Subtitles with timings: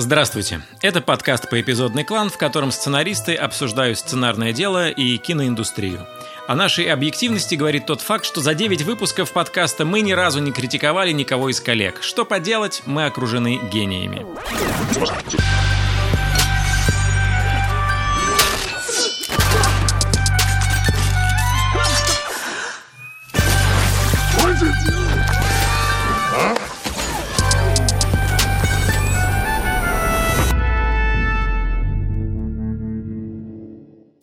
[0.00, 0.60] Здравствуйте.
[0.80, 6.06] Это подкаст «Поэпизодный клан», в котором сценаристы обсуждают сценарное дело и киноиндустрию.
[6.46, 10.52] О нашей объективности говорит тот факт, что за 9 выпусков подкаста мы ни разу не
[10.52, 12.00] критиковали никого из коллег.
[12.00, 14.24] Что поделать, мы окружены гениями.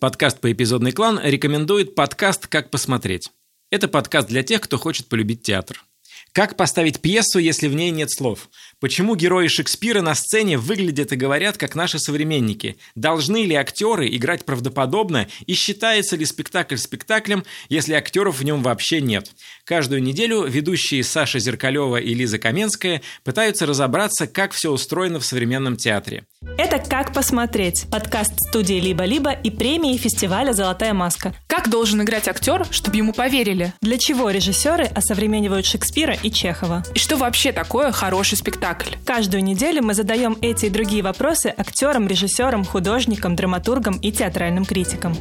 [0.05, 3.31] Подкаст по эпизодный клан рекомендует подкаст «Как посмотреть».
[3.71, 5.83] Это подкаст для тех, кто хочет полюбить театр.
[6.31, 8.51] Как поставить пьесу, если в ней нет слов?
[8.85, 12.77] Почему герои Шекспира на сцене выглядят и говорят, как наши современники?
[12.93, 15.27] Должны ли актеры играть правдоподобно?
[15.47, 19.31] И считается ли спектакль спектаклем, если актеров в нем вообще нет?
[19.63, 25.77] Каждую неделю ведущие Саша Зеркалева и Лиза Каменская пытаются разобраться, как все устроено в современном
[25.77, 26.25] театре.
[26.59, 31.33] Это «Как посмотреть»– подкаст студии «Либо-либо» и премии фестиваля «Золотая маска».
[31.47, 33.73] Как должен играть актер, чтобы ему поверили?
[33.81, 36.83] Для чего режиссеры осовременивают Шекспира и Чехова?
[36.93, 38.74] И что вообще такое хороший спектакль?
[39.05, 45.15] Каждую неделю мы задаем эти и другие вопросы актерам, режиссерам, художникам, драматургам и театральным критикам.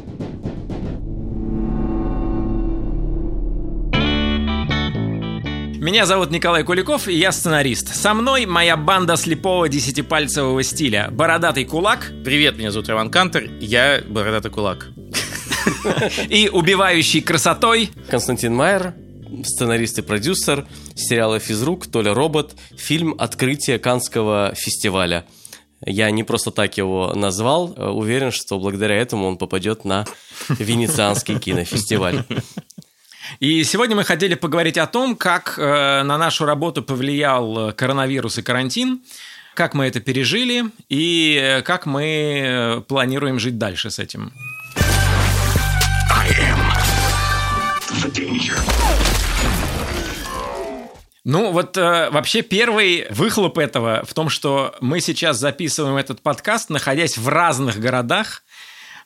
[5.84, 7.94] Меня зовут Николай Куликов, и я сценарист.
[7.94, 11.08] Со мной моя банда слепого десятипальцевого стиля.
[11.10, 12.10] Бородатый кулак.
[12.24, 14.86] Привет, меня зовут Иван Кантер, я бородатый кулак.
[16.30, 17.90] И убивающий красотой.
[18.08, 18.94] Константин Майер,
[19.44, 25.24] сценарист и продюсер сериала «Физрук», Толя Робот, фильм «Открытие Канского фестиваля».
[25.86, 30.06] Я не просто так его назвал, уверен, что благодаря этому он попадет на
[30.48, 32.24] Венецианский кинофестиваль.
[33.40, 38.42] И сегодня мы хотели поговорить о том, как э, на нашу работу повлиял коронавирус и
[38.42, 39.00] карантин,
[39.54, 44.32] как мы это пережили и э, как мы э, планируем жить дальше с этим.
[51.24, 56.68] Ну, вот э, вообще первый выхлоп этого в том, что мы сейчас записываем этот подкаст,
[56.68, 58.42] находясь в разных городах,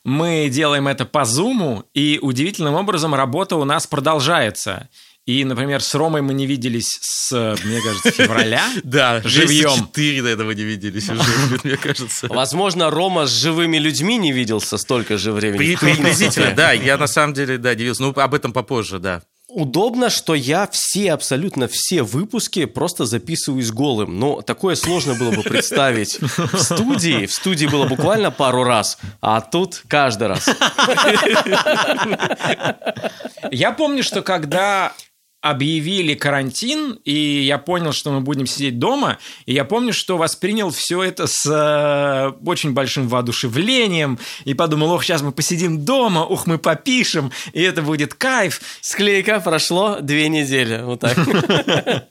[0.03, 4.89] мы делаем это по зуму, и удивительным образом работа у нас продолжается.
[5.25, 8.67] И, например, с Ромой мы не виделись с, мне кажется, февраля.
[8.83, 9.75] Да, живьем.
[9.75, 11.23] четыре до этого не виделись уже,
[11.63, 12.27] мне кажется.
[12.27, 15.75] Возможно, Рома с живыми людьми не виделся столько же времени.
[15.79, 16.71] Приблизительно, да.
[16.71, 18.01] Я на самом деле, да, удивился.
[18.01, 19.21] Ну, об этом попозже, да.
[19.49, 24.19] Удобно, что я все, абсолютно все выпуски просто записываюсь голым.
[24.19, 27.25] Но такое сложно было бы представить в студии.
[27.25, 30.47] В студии было буквально пару раз, а тут каждый раз.
[33.51, 34.93] Я помню, что когда
[35.41, 40.69] объявили карантин, и я понял, что мы будем сидеть дома, и я помню, что воспринял
[40.69, 46.45] все это с э, очень большим воодушевлением, и подумал, ох, сейчас мы посидим дома, ух,
[46.45, 48.59] мы попишем, и это будет кайф.
[48.81, 51.17] Склейка прошло две недели, вот так.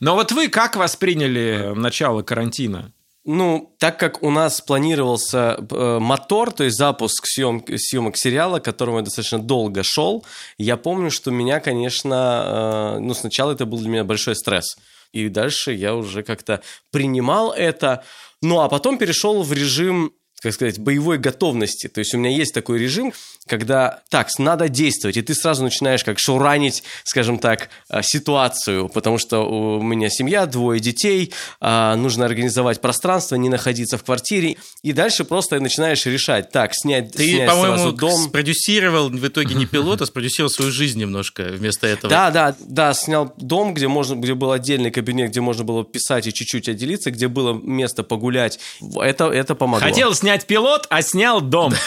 [0.00, 2.93] Но вот вы как восприняли начало карантина?
[3.26, 8.64] Ну, так как у нас планировался э, мотор, то есть запуск съем, съемок сериала, к
[8.64, 10.26] которому я достаточно долго шел,
[10.58, 14.76] я помню, что меня, конечно, э, ну, сначала это был для меня большой стресс.
[15.12, 18.04] И дальше я уже как-то принимал это.
[18.42, 20.12] Ну, а потом перешел в режим
[20.44, 21.88] как сказать, боевой готовности.
[21.88, 23.14] То есть у меня есть такой режим,
[23.46, 29.16] когда так, надо действовать, и ты сразу начинаешь как шуранить, скажем так, э, ситуацию, потому
[29.16, 34.92] что у меня семья, двое детей, а, нужно организовать пространство, не находиться в квартире, и
[34.92, 38.20] дальше просто начинаешь решать, так, снять, ты, снять по-моему, сразу дом.
[38.24, 42.10] спродюсировал в итоге не пилот, а спродюсировал свою жизнь немножко вместо этого.
[42.10, 46.26] Да, да, да, снял дом, где можно, где был отдельный кабинет, где можно было писать
[46.26, 48.58] и чуть-чуть отделиться, где было место погулять.
[49.00, 49.88] Это, это помогло.
[49.88, 51.72] Хотел снять снять пилот, а снял дом.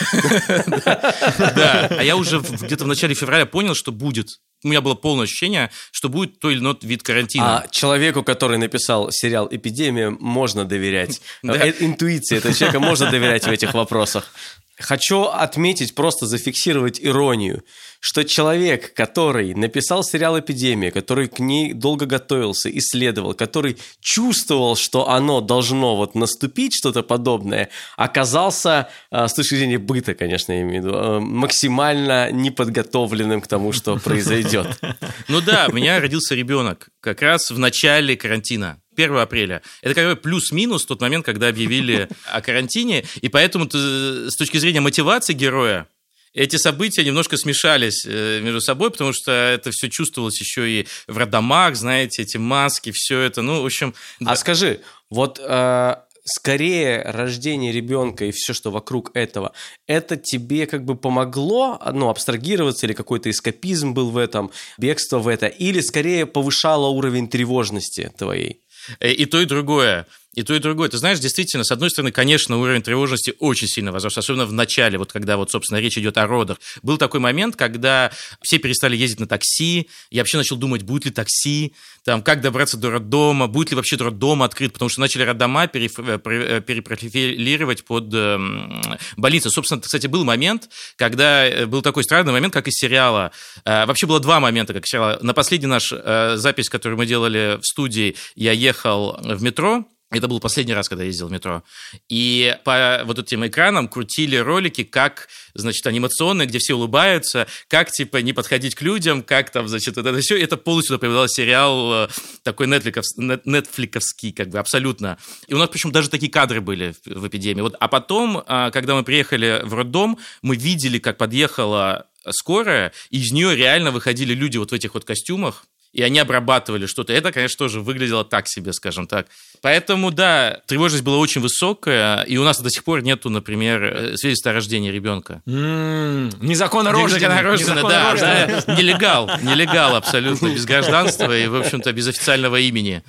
[1.38, 4.28] Да, а я уже где-то в начале февраля понял, что будет.
[4.64, 7.60] У меня было полное ощущение, что будет то или иной вид карантина.
[7.60, 11.22] А человеку, который написал сериал «Эпидемия», можно доверять.
[11.44, 14.32] Э, интуиции этого человека можно доверять в этих вопросах.
[14.80, 17.64] Хочу отметить, просто зафиксировать иронию,
[18.00, 25.10] что человек, который написал сериал «Эпидемия», который к ней долго готовился, исследовал, который чувствовал, что
[25.10, 30.82] оно должно вот наступить, что-то подобное, оказался, э, с точки зрения быта, конечно, я имею
[30.82, 34.68] в виду, э, максимально неподготовленным к тому, что произойдет.
[35.28, 38.80] Ну да, у меня родился ребенок как раз в начале карантина.
[38.96, 39.62] 1 апреля.
[39.82, 44.82] Это как бы плюс-минус тот момент, когда объявили о карантине, и поэтому с точки зрения
[44.82, 45.88] мотивации героя,
[46.38, 51.18] эти события немножко смешались э, между собой, потому что это все чувствовалось еще и в
[51.18, 53.96] роддомах, знаете, эти маски, все это, ну, в общем...
[54.24, 55.96] А скажи, вот э,
[56.26, 59.54] скорее рождение ребенка и все, что вокруг этого,
[59.88, 65.28] это тебе как бы помогло, ну, абстрагироваться или какой-то эскапизм был в этом, бегство в
[65.28, 68.62] это, или скорее повышало уровень тревожности твоей?
[69.00, 70.06] Э, и то, и другое.
[70.38, 70.88] И то, и другое.
[70.88, 75.00] Ты знаешь, действительно, с одной стороны, конечно, уровень тревожности очень сильно возрос, особенно в начале,
[75.00, 76.60] вот когда вот, собственно, речь идет о родах.
[76.84, 78.12] Был такой момент, когда
[78.44, 81.74] все перестали ездить на такси, я вообще начал думать, будет ли такси,
[82.06, 85.70] там, как добраться до роддома, будет ли вообще роддом открыт, потому что начали роддома э,
[85.74, 88.84] э, перепрофилировать под эм,
[89.16, 89.50] больницы.
[89.50, 93.32] Собственно, кстати, был момент, когда э, был такой странный момент, как из сериала.
[93.66, 95.18] Вообще было два момента, как из сериала.
[95.24, 100.40] На последний наш запись, которую мы делали в студии, я ехал в метро, это был
[100.40, 101.64] последний раз, когда я ездил в метро.
[102.08, 108.18] И по вот этим экранам крутили ролики, как, значит, анимационные, где все улыбаются, как, типа,
[108.18, 110.42] не подходить к людям, как там, значит, вот это все.
[110.42, 112.08] Это полностью напоминало сериал э,
[112.44, 115.18] такой нетфликовский, как бы, абсолютно.
[115.48, 117.62] И у нас, причем, даже такие кадры были в эпидемии.
[117.62, 123.20] Вот, а потом, а, когда мы приехали в роддом, мы видели, как подъехала скорая, и
[123.20, 127.14] из нее реально выходили люди вот в этих вот костюмах, и они обрабатывали что-то.
[127.14, 129.28] Это, конечно, тоже выглядело так себе, скажем так.
[129.62, 134.18] Поэтому, да, тревожность была очень высокая, и у нас до сих пор нету, например, э,
[134.18, 135.42] свидетельства о рождении ребенка.
[135.46, 137.20] Незаконно рожденный.
[137.20, 143.04] Незаконно рожденный, да, да, нелегал, нелегал абсолютно, без гражданства и, в общем-то, без официального имени.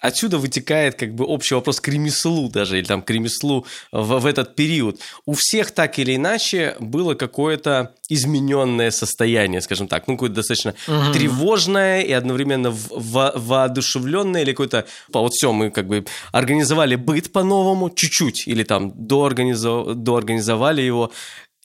[0.00, 4.26] Отсюда вытекает как бы общий вопрос к ремеслу даже, или там к ремеслу в, в
[4.26, 4.98] этот период.
[5.26, 11.12] У всех так или иначе было какое-то измененное состояние, скажем так, ну какое-то достаточно угу.
[11.12, 14.86] тревожное и одновременно в, в, воодушевленное, или какое-то...
[15.12, 21.12] Вот все, мы как бы организовали быт по-новому, чуть-чуть, или там доорганизов, доорганизовали его,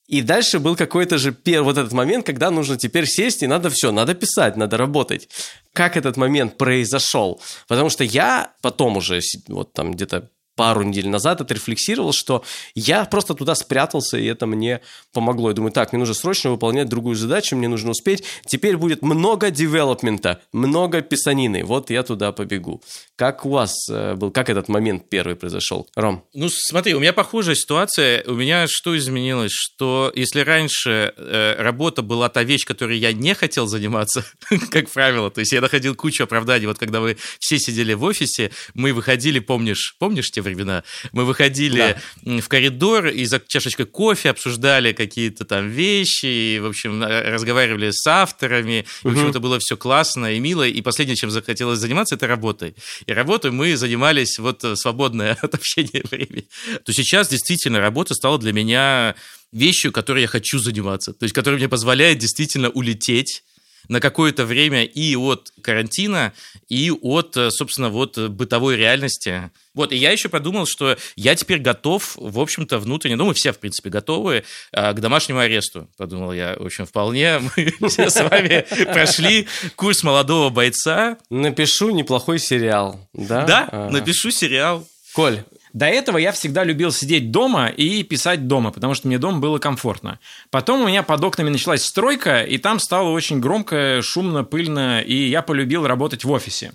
[0.08, 3.70] и дальше был какой-то же первый вот этот момент, когда нужно теперь сесть и надо
[3.70, 5.30] все, надо писать, надо работать.
[5.74, 7.42] Как этот момент произошел?
[7.68, 12.44] Потому что я потом уже, вот там где-то пару недель назад отрефлексировал, что
[12.74, 14.82] я просто туда спрятался, и это мне
[15.14, 15.50] помогло.
[15.50, 18.24] Я думаю, так, мне нужно срочно выполнять другую задачу, мне нужно успеть.
[18.48, 21.64] Теперь будет много девелопмента, много писанины.
[21.64, 22.82] Вот я туда побегу.
[23.16, 25.88] Как у вас э, был, как этот момент первый произошел?
[25.96, 26.24] Ром?
[26.34, 28.24] Ну, смотри, у меня похожая ситуация.
[28.26, 29.52] У меня что изменилось?
[29.52, 34.26] Что если раньше э, работа была та вещь, которой я не хотел заниматься,
[34.70, 36.68] как правило, то есть я находил кучу оправданий.
[36.68, 40.84] Вот когда вы все сидели в офисе, мы выходили, помнишь, помнишь те времена.
[41.12, 42.42] Мы выходили да.
[42.42, 48.06] в коридор и за чашечкой кофе обсуждали какие-то там вещи, и, в общем, разговаривали с
[48.08, 48.86] авторами.
[49.04, 50.68] И, в общем, это было все классно и мило.
[50.68, 52.76] И последнее, чем захотелось заниматься, это работой.
[53.06, 56.44] И работой мы занимались вот свободное от общения время.
[56.86, 59.16] То сейчас действительно работа стала для меня
[59.52, 61.14] вещью, которой я хочу заниматься.
[61.14, 63.44] То есть, которая мне позволяет действительно улететь
[63.88, 66.34] на какое-то время и от карантина,
[66.70, 69.52] и от, э, собственно, вот бытовой реальности.
[69.74, 73.52] Вот, и я еще подумал, что я теперь готов, в общем-то, внутренне, ну, мы все,
[73.52, 76.56] в принципе, готовы а, к домашнему аресту, подумал я.
[76.58, 77.42] В общем, вполне
[77.80, 81.18] мы все с вами прошли курс молодого бойца.
[81.30, 83.44] Напишу неплохой сериал, да?
[83.46, 84.88] Да, напишу сериал.
[85.14, 85.44] Коль,
[85.76, 89.60] до этого я всегда любил сидеть дома и писать дома, потому что мне дома было
[89.60, 90.20] комфортно.
[90.50, 95.28] Потом у меня под окнами началась стройка, и там стало очень громко, шумно, пыльно, и
[95.28, 96.72] я полюбил работать в офисе.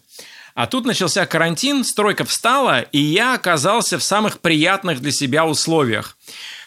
[0.54, 6.19] А тут начался карантин, стройка встала, и я оказался в самых приятных для себя условиях.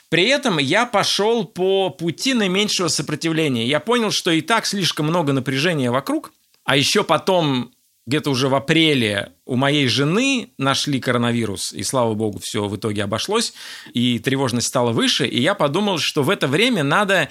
[0.10, 3.68] При этом я пошел по пути наименьшего сопротивления.
[3.68, 6.34] Я понял, что и так слишком много напряжения вокруг,
[6.66, 7.72] а еще потом
[8.06, 13.04] где-то уже в апреле у моей жены нашли коронавирус, и слава богу, все в итоге
[13.04, 13.54] обошлось,
[13.94, 17.30] и тревожность стала выше, и я подумал, что в это время надо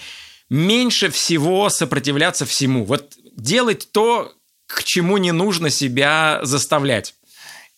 [0.48, 2.84] меньше всего сопротивляться всему.
[2.84, 4.32] Вот делать то,
[4.66, 7.14] к чему не нужно себя заставлять.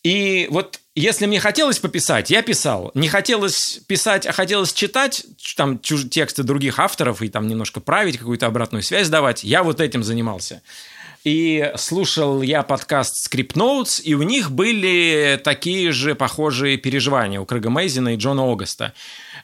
[0.05, 2.93] И вот если мне хотелось пописать, я писал.
[2.95, 5.25] Не хотелось писать, а хотелось читать
[5.57, 10.05] там тексты других авторов и там немножко править, какую-то обратную связь давать, я вот этим
[10.05, 10.63] занимался.
[11.25, 17.47] И слушал я подкаст Script Notes, и у них были такие же похожие переживания у
[17.47, 18.93] Крэга Мейзина и Джона Огаста,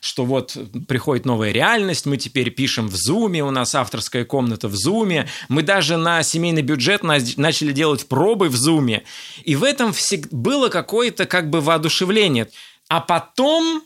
[0.02, 4.76] что вот приходит новая реальность, мы теперь пишем в Зуме, у нас авторская комната в
[4.76, 9.04] Зуме, мы даже на семейный бюджет начали делать пробы в Зуме,
[9.42, 9.94] и в этом
[10.30, 12.50] было какое-то как бы воодушевление.
[12.88, 13.82] А потом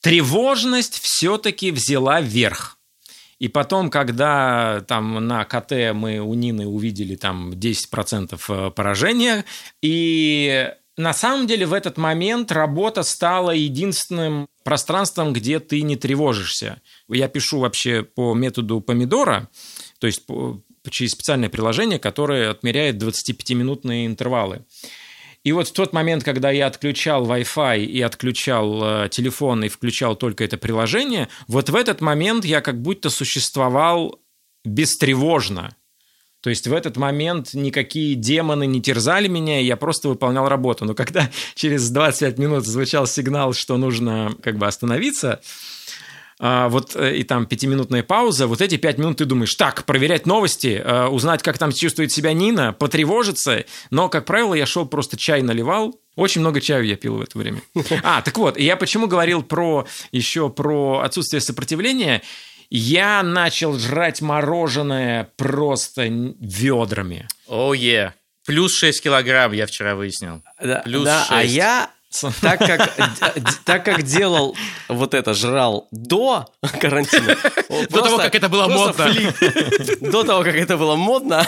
[0.00, 2.76] тревожность все-таки взяла верх–
[3.40, 9.46] и потом, когда там на КТ мы у Нины увидели там 10% э, поражения,
[9.80, 16.82] и на самом деле в этот момент работа стала единственным пространством, где ты не тревожишься.
[17.08, 19.48] Я пишу вообще по методу помидора,
[19.98, 20.22] то есть
[20.90, 24.66] через специальное приложение, которое отмеряет 25-минутные интервалы.
[25.42, 30.14] И вот в тот момент, когда я отключал Wi-Fi и отключал э, телефон и включал
[30.14, 34.20] только это приложение, вот в этот момент я как будто существовал
[34.64, 35.74] бестревожно.
[36.42, 40.84] То есть в этот момент никакие демоны не терзали меня, я просто выполнял работу.
[40.84, 45.40] Но когда через 25 минут звучал сигнал, что нужно как бы остановиться,
[46.42, 50.26] а, вот э, и там пятиминутная пауза, вот эти пять минут ты думаешь, так, проверять
[50.26, 55.18] новости, э, узнать, как там чувствует себя Нина, потревожиться, но, как правило, я шел просто
[55.18, 57.60] чай наливал, очень много чая я пил в это время.
[58.02, 62.22] А, так вот, я почему говорил про еще про отсутствие сопротивления,
[62.70, 67.28] я начал жрать мороженое просто ведрами.
[67.48, 68.12] О, oh, yeah.
[68.46, 70.42] Плюс 6 килограмм, я вчера выяснил.
[70.62, 71.32] Да, Плюс да 6.
[71.32, 71.90] а я
[72.40, 72.92] так как,
[73.64, 74.56] так как делал
[74.88, 76.46] вот это, жрал до
[76.80, 77.36] карантина.
[77.88, 79.06] До того, как это было модно.
[80.00, 81.46] До того, как это было модно,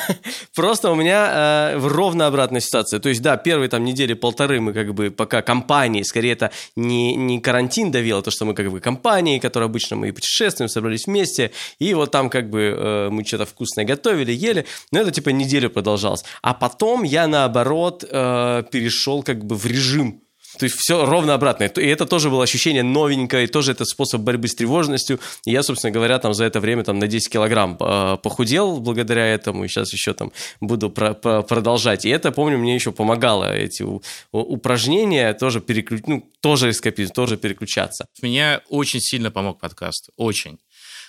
[0.54, 3.00] просто у меня э, ровно обратная ситуация.
[3.00, 7.16] То есть, да, первые там недели полторы мы как бы пока компании, скорее это не,
[7.16, 11.06] не карантин давил, а то, что мы как бы компании, которые обычно мы путешествуем, собрались
[11.06, 15.30] вместе, и вот там как бы э, мы что-то вкусное готовили, ели, но это типа
[15.30, 16.24] неделю продолжалось.
[16.42, 20.22] А потом я наоборот э, перешел как бы в режим
[20.58, 21.64] то есть все ровно обратно.
[21.64, 25.18] И это тоже было ощущение новенькое, и тоже это способ борьбы с тревожностью.
[25.46, 29.26] И я, собственно говоря, там за это время там на 10 килограмм э, похудел благодаря
[29.26, 32.04] этому, и сейчас еще там буду про про продолжать.
[32.04, 33.84] И это, помню, мне еще помогало эти
[34.32, 36.02] упражнения тоже переключ...
[36.06, 38.06] ну, тоже эскапизм, тоже переключаться.
[38.20, 40.58] Меня очень сильно помог подкаст, очень.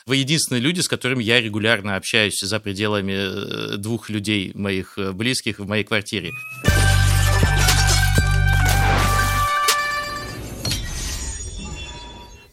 [0.05, 5.11] Вы единственные люди, с которыми я регулярно общаюсь за пределами э, двух людей моих э,
[5.13, 6.31] близких в моей квартире.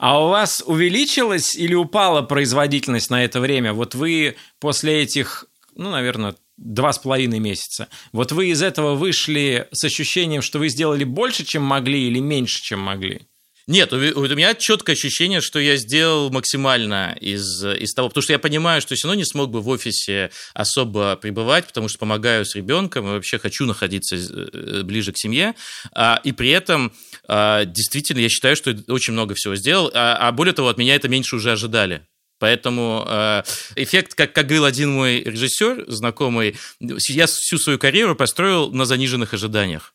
[0.00, 3.74] А у вас увеличилась или упала производительность на это время?
[3.74, 5.44] Вот вы после этих,
[5.76, 7.88] ну, наверное, два с половиной месяца.
[8.10, 12.62] Вот вы из этого вышли с ощущением, что вы сделали больше, чем могли, или меньше,
[12.62, 13.26] чем могли?
[13.70, 18.32] Нет, у, у меня четкое ощущение, что я сделал максимально из, из того, потому что
[18.32, 22.44] я понимаю, что все равно не смог бы в офисе особо пребывать, потому что помогаю
[22.44, 25.54] с ребенком и вообще хочу находиться э, ближе к семье,
[25.92, 26.92] а, и при этом
[27.28, 30.96] а, действительно я считаю, что очень много всего сделал, а, а более того, от меня
[30.96, 32.02] это меньше уже ожидали.
[32.40, 33.42] Поэтому э,
[33.76, 39.32] эффект, как, как говорил один мой режиссер, знакомый, я всю свою карьеру построил на заниженных
[39.32, 39.94] ожиданиях.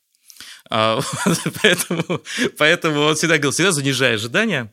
[0.69, 0.99] А,
[1.61, 2.21] поэтому,
[2.57, 4.71] поэтому он всегда говорил, всегда занижай ожидания.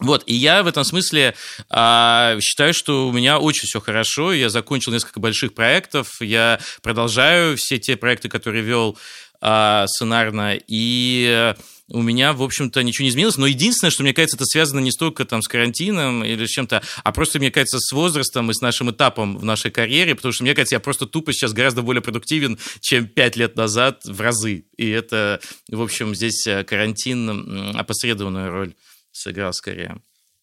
[0.00, 1.34] Вот, и я в этом смысле
[1.68, 4.32] а, считаю, что у меня очень все хорошо.
[4.32, 8.96] Я закончил несколько больших проектов, я продолжаю все те проекты, которые вел
[9.40, 11.54] а, сценарно, и
[11.90, 13.36] у меня, в общем-то, ничего не изменилось.
[13.36, 16.82] Но единственное, что мне кажется, это связано не столько там с карантином или с чем-то,
[17.02, 20.44] а просто, мне кажется, с возрастом и с нашим этапом в нашей карьере, потому что,
[20.44, 24.64] мне кажется, я просто тупо сейчас гораздо более продуктивен, чем пять лет назад в разы.
[24.76, 25.40] И это,
[25.70, 28.74] в общем, здесь э, карантин опосредованную роль
[29.12, 30.00] сыграл скорее.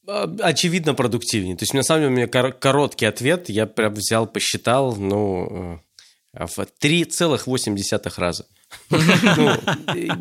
[0.08, 1.56] А, очевидно продуктивнее.
[1.56, 3.50] То есть, на самом деле, у меня короткий ответ.
[3.50, 5.80] Я прям взял, посчитал, ну,
[6.34, 8.46] э, в 3,8 раза.
[8.90, 9.52] Ну,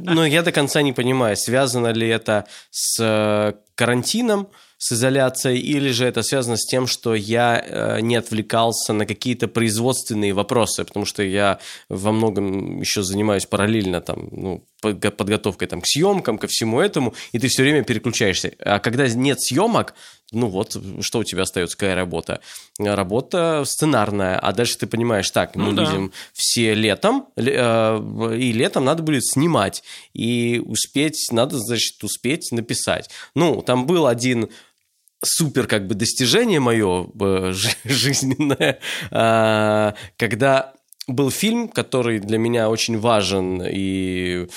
[0.04, 4.48] но я до конца не понимаю, связано ли это с э, карантином,
[4.78, 9.48] с изоляцией, или же это связано с тем, что я э, не отвлекался на какие-то
[9.48, 11.58] производственные вопросы, потому что я
[11.88, 17.38] во многом еще занимаюсь параллельно там, ну, подготовкой там, к съемкам, ко всему этому, и
[17.38, 18.52] ты все время переключаешься.
[18.60, 19.94] А когда нет съемок,
[20.32, 22.40] ну вот, что у тебя остается, какая работа?
[22.78, 26.14] Работа сценарная, а дальше ты понимаешь, так, мы ну, будем да.
[26.32, 33.10] все летом, э, и летом надо будет снимать, и успеть, надо, значит, успеть написать.
[33.34, 34.50] Ну, там был один
[35.24, 37.52] супер как бы достижение мое э,
[37.84, 38.78] жизненное,
[39.10, 40.73] а, когда
[41.06, 44.48] был фильм, который для меня очень важен, и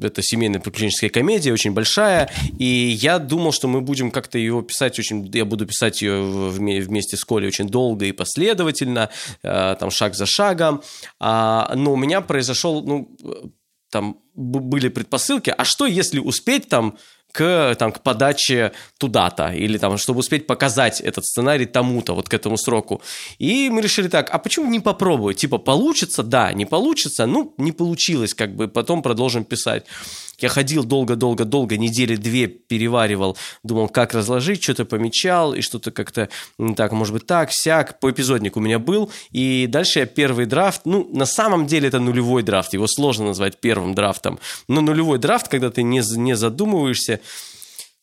[0.00, 4.98] это семейная приключенческая комедия, очень большая, и я думал, что мы будем как-то ее писать
[4.98, 9.10] очень, я буду писать ее вместе с Колей очень долго и последовательно,
[9.42, 10.82] э, там шаг за шагом,
[11.20, 13.16] а, но у меня произошел, ну,
[13.90, 16.96] там были предпосылки, а что если успеть там
[17.32, 22.34] к, там, к подаче туда-то, или там, чтобы успеть показать этот сценарий тому-то, вот к
[22.34, 23.00] этому сроку.
[23.38, 25.38] И мы решили так, а почему не попробовать?
[25.38, 26.22] Типа, получится?
[26.22, 27.26] Да, не получится?
[27.26, 29.86] Ну, не получилось, как бы, потом продолжим писать.
[30.38, 36.28] Я ходил долго-долго-долго, недели две переваривал, думал, как разложить, что-то помечал, и что-то как-то
[36.76, 38.00] так, может быть, так, сяк.
[38.00, 42.00] По эпизоднику у меня был, и дальше я первый драфт, ну, на самом деле это
[42.00, 47.20] нулевой драфт, его сложно назвать первым драфтом, но нулевой драфт, когда ты не, не задумываешься,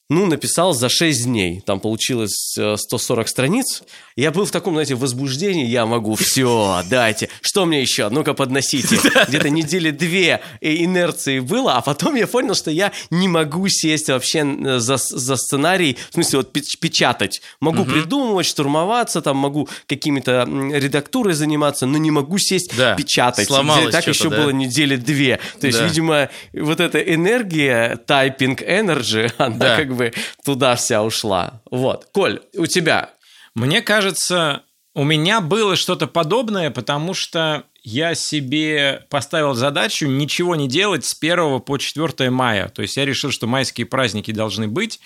[0.09, 1.61] ну, написал за 6 дней.
[1.65, 3.83] Там получилось э, 140 страниц.
[4.15, 5.65] Я был в таком, знаете, возбуждении.
[5.67, 7.29] Я могу все, дайте.
[7.41, 8.09] Что мне еще?
[8.09, 8.99] Ну-ка, подносите.
[9.27, 14.39] Где-то недели две инерции было, а потом я понял, что я не могу сесть вообще
[14.39, 17.41] э, за, за сценарий, в смысле, вот печ- печатать.
[17.59, 23.47] Могу придумывать, штурмоваться, там могу какими-то редактурой заниматься, но не могу сесть Да, печатать.
[23.47, 24.37] сломалось Так еще да.
[24.37, 25.39] было недели две.
[25.61, 25.85] То есть, Да.
[25.85, 29.75] видимо, вот эта энергия, typing energy, она Да.
[29.77, 29.98] как бы
[30.43, 31.61] туда вся ушла.
[31.69, 32.07] Вот.
[32.11, 33.11] Коль, у тебя
[33.55, 34.63] Мне кажется,
[34.93, 41.15] у меня было что-то подобное, потому что я себе поставил задачу ничего не делать с
[41.19, 42.69] 1 по 4 мая.
[42.69, 44.99] То есть я решил, что майские праздники должны быть.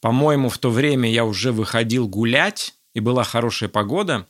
[0.00, 4.26] По-моему, в то время я уже выходил гулять, и была хорошая погода.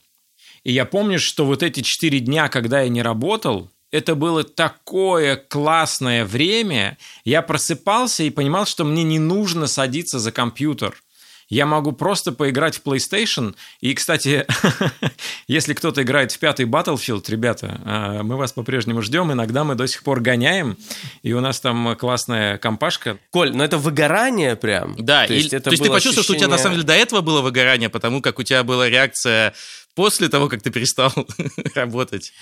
[0.65, 5.37] И я помню, что вот эти четыре дня, когда я не работал, это было такое
[5.37, 6.97] классное время.
[7.25, 10.95] Я просыпался и понимал, что мне не нужно садиться за компьютер.
[11.49, 13.57] Я могу просто поиграть в PlayStation.
[13.81, 14.47] И, кстати,
[15.49, 19.33] если кто-то играет в пятый Battlefield, ребята, а, мы вас по-прежнему ждем.
[19.33, 20.77] Иногда мы до сих пор гоняем.
[21.25, 23.19] И у нас там классная компашка.
[23.31, 24.95] Коль, ну это выгорание прям.
[24.97, 26.75] Да, то и- есть, то это есть ты почувствовал, что у тебя на ощущение- самом
[26.77, 29.53] деле до этого было выгорание, потому как у тебя была реакция
[29.95, 31.13] после того, как ты перестал
[31.75, 32.33] работать.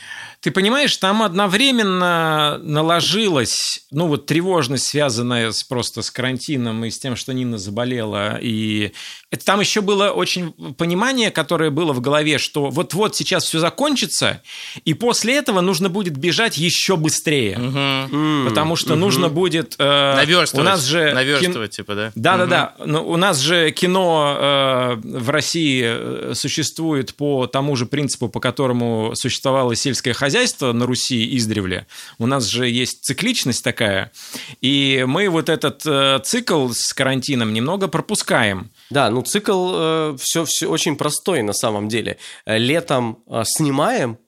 [0.41, 6.99] Ты понимаешь, там одновременно наложилась, ну вот тревожность, связанная с, просто с карантином и с
[6.99, 8.39] тем, что Нина заболела.
[8.41, 8.93] И
[9.31, 14.43] это там еще было очень понимание, которое было в голове, что вот-вот сейчас все закончится,
[14.85, 17.55] и после этого нужно будет бежать еще быстрее.
[17.55, 19.75] М, Потому что нужно будет...
[19.79, 20.67] э, Наверстывать.
[20.67, 21.07] У нас же...
[21.09, 22.13] кин- Наверстывать, типа, да?
[22.15, 22.75] да-да-да.
[22.85, 28.41] Но у нас же кино э, в России э, существует по тому же принципу, по
[28.41, 31.87] которому существовало сельское хозяйство на Руси издревле.
[32.19, 34.13] У нас же есть цикличность такая.
[34.61, 38.71] И мы вот этот э, цикл с карантином немного пропускаем.
[38.91, 42.19] Да, ну цикл все, все очень простой на самом деле.
[42.45, 44.19] Э, Летом э, снимаем,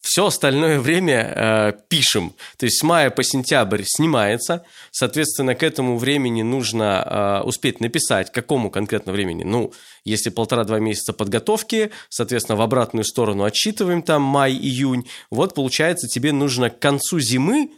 [0.00, 2.34] все остальное время э, пишем.
[2.56, 4.64] То есть с мая по сентябрь снимается.
[4.90, 8.32] Соответственно, к этому времени нужно э, успеть написать.
[8.32, 9.44] Какому конкретно времени?
[9.44, 9.72] Ну,
[10.04, 15.06] если полтора-два месяца подготовки, соответственно, в обратную сторону отсчитываем там май-июнь.
[15.30, 17.70] Вот, получается, тебе нужно к концу зимы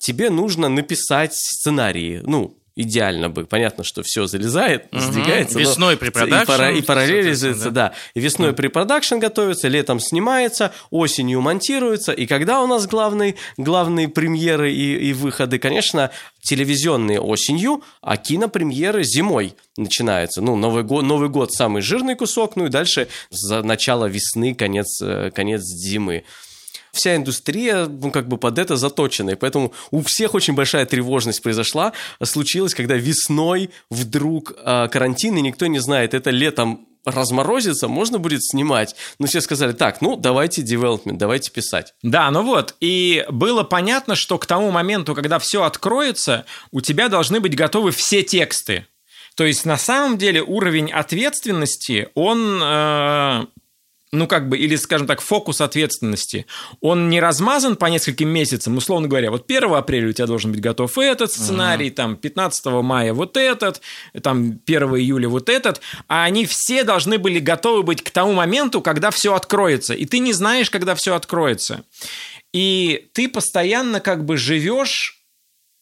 [0.00, 2.20] тебе нужно написать сценарии.
[2.24, 3.44] Ну, идеально бы.
[3.44, 5.54] Понятно, что все залезает, сдвигается.
[5.54, 7.92] но Весной препродакшн, И, пара- и параллелизуется, да.
[8.14, 12.12] И весной препродакшн готовится, летом снимается, осенью монтируется.
[12.12, 15.58] И когда у нас главные, главные премьеры и, и выходы?
[15.58, 16.10] Конечно,
[16.42, 20.40] телевизионные осенью, а кинопремьеры зимой начинаются.
[20.40, 25.00] Ну, Новый год, Новый год самый жирный кусок, ну и дальше за начало весны, конец,
[25.02, 26.24] э, конец зимы
[26.92, 29.30] вся индустрия, ну, как бы под это заточена.
[29.30, 31.92] И поэтому у всех очень большая тревожность произошла.
[32.22, 38.44] Случилось, когда весной вдруг э, карантин, и никто не знает, это летом разморозится, можно будет
[38.44, 38.94] снимать.
[39.18, 41.94] Но все сказали, так, ну, давайте development, давайте писать.
[42.02, 47.08] Да, ну вот, и было понятно, что к тому моменту, когда все откроется, у тебя
[47.08, 48.86] должны быть готовы все тексты.
[49.34, 53.46] То есть на самом деле уровень ответственности, он, э,
[54.12, 56.46] ну как бы, или скажем так, фокус ответственности,
[56.80, 60.60] он не размазан по нескольким месяцам, условно говоря, вот 1 апреля у тебя должен быть
[60.60, 63.80] готов этот сценарий, там 15 мая вот этот,
[64.22, 68.80] там 1 июля вот этот, а они все должны были готовы быть к тому моменту,
[68.80, 71.84] когда все откроется, и ты не знаешь, когда все откроется.
[72.52, 75.22] И ты постоянно как бы живешь,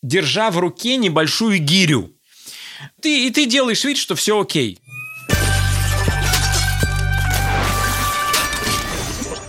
[0.02, 2.12] держа в руке небольшую гирю.
[3.00, 4.78] Ты, и ты делаешь вид, что все окей.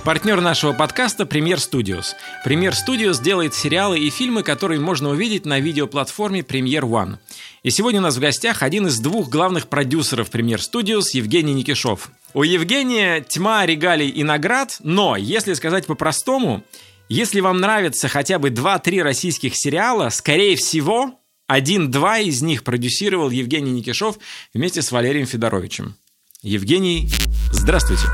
[0.10, 2.16] Партнер нашего подкаста Премьер Studios.
[2.44, 7.18] Премьер Studios делает сериалы и фильмы, которые можно увидеть на видеоплатформе Премьер One.
[7.62, 12.10] И сегодня у нас в гостях один из двух главных продюсеров Премьер Studios Евгений Никишов.
[12.34, 16.64] У Евгения тьма регалий и наград, но, если сказать по-простому,
[17.08, 23.74] если вам нравится хотя бы 2-3 российских сериала, скорее всего, один-два из них продюсировал Евгений
[23.74, 24.18] Никишов
[24.56, 25.94] вместе с Валерием Федоровичем.
[26.42, 27.08] Евгений,
[27.52, 28.06] здравствуйте.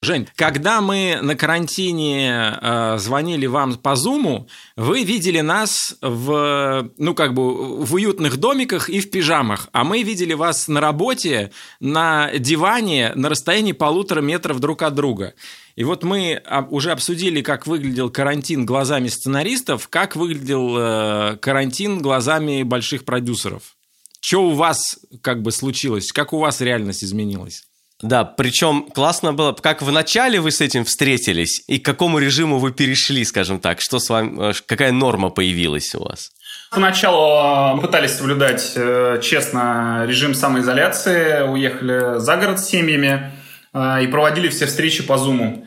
[0.00, 7.14] Жень, когда мы на карантине э, звонили вам по Зуму, вы видели нас в, ну,
[7.16, 12.30] как бы, в уютных домиках и в пижамах, а мы видели вас на работе, на
[12.38, 15.34] диване, на расстоянии полутора метров друг от друга.
[15.74, 21.98] И вот мы об- уже обсудили, как выглядел карантин глазами сценаристов, как выглядел э, карантин
[22.00, 23.74] глазами больших продюсеров.
[24.20, 26.12] Что у вас как бы случилось?
[26.12, 27.67] Как у вас реальность изменилась?
[28.00, 32.58] Да, причем классно было, как в начале вы с этим встретились, и к какому режиму
[32.58, 36.30] вы перешли, скажем так, что с вами, э, какая норма появилась у вас?
[36.70, 43.32] Поначалу мы пытались соблюдать э, честно режим самоизоляции, уехали за город с семьями
[43.72, 45.66] э, и проводили все встречи по Зуму.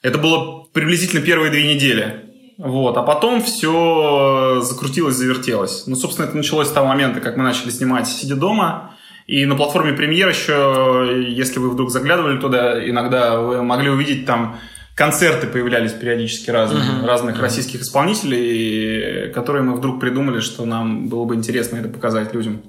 [0.00, 2.22] Это было приблизительно первые две недели.
[2.56, 2.96] Вот.
[2.96, 5.86] А потом все закрутилось, завертелось.
[5.86, 8.95] Ну, собственно, это началось с того момента, как мы начали снимать сидя дома.
[9.26, 14.58] И на платформе премьер еще, если вы вдруг заглядывали туда, иногда вы могли увидеть там
[14.94, 17.06] концерты появлялись периодически разные, uh-huh.
[17.06, 17.42] разных uh-huh.
[17.42, 22.62] российских исполнителей, которые мы вдруг придумали, что нам было бы интересно это показать людям.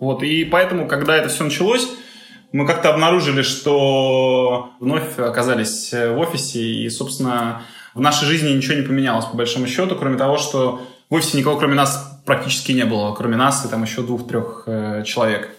[0.00, 0.22] Вот.
[0.22, 1.86] И поэтому, когда это все началось,
[2.52, 8.82] мы как-то обнаружили, что вновь оказались в офисе, и, собственно, в нашей жизни ничего не
[8.82, 13.14] поменялось, по большому счету, кроме того, что в офисе никого, кроме нас, практически не было,
[13.14, 15.50] кроме нас и там еще двух-трех э, человек.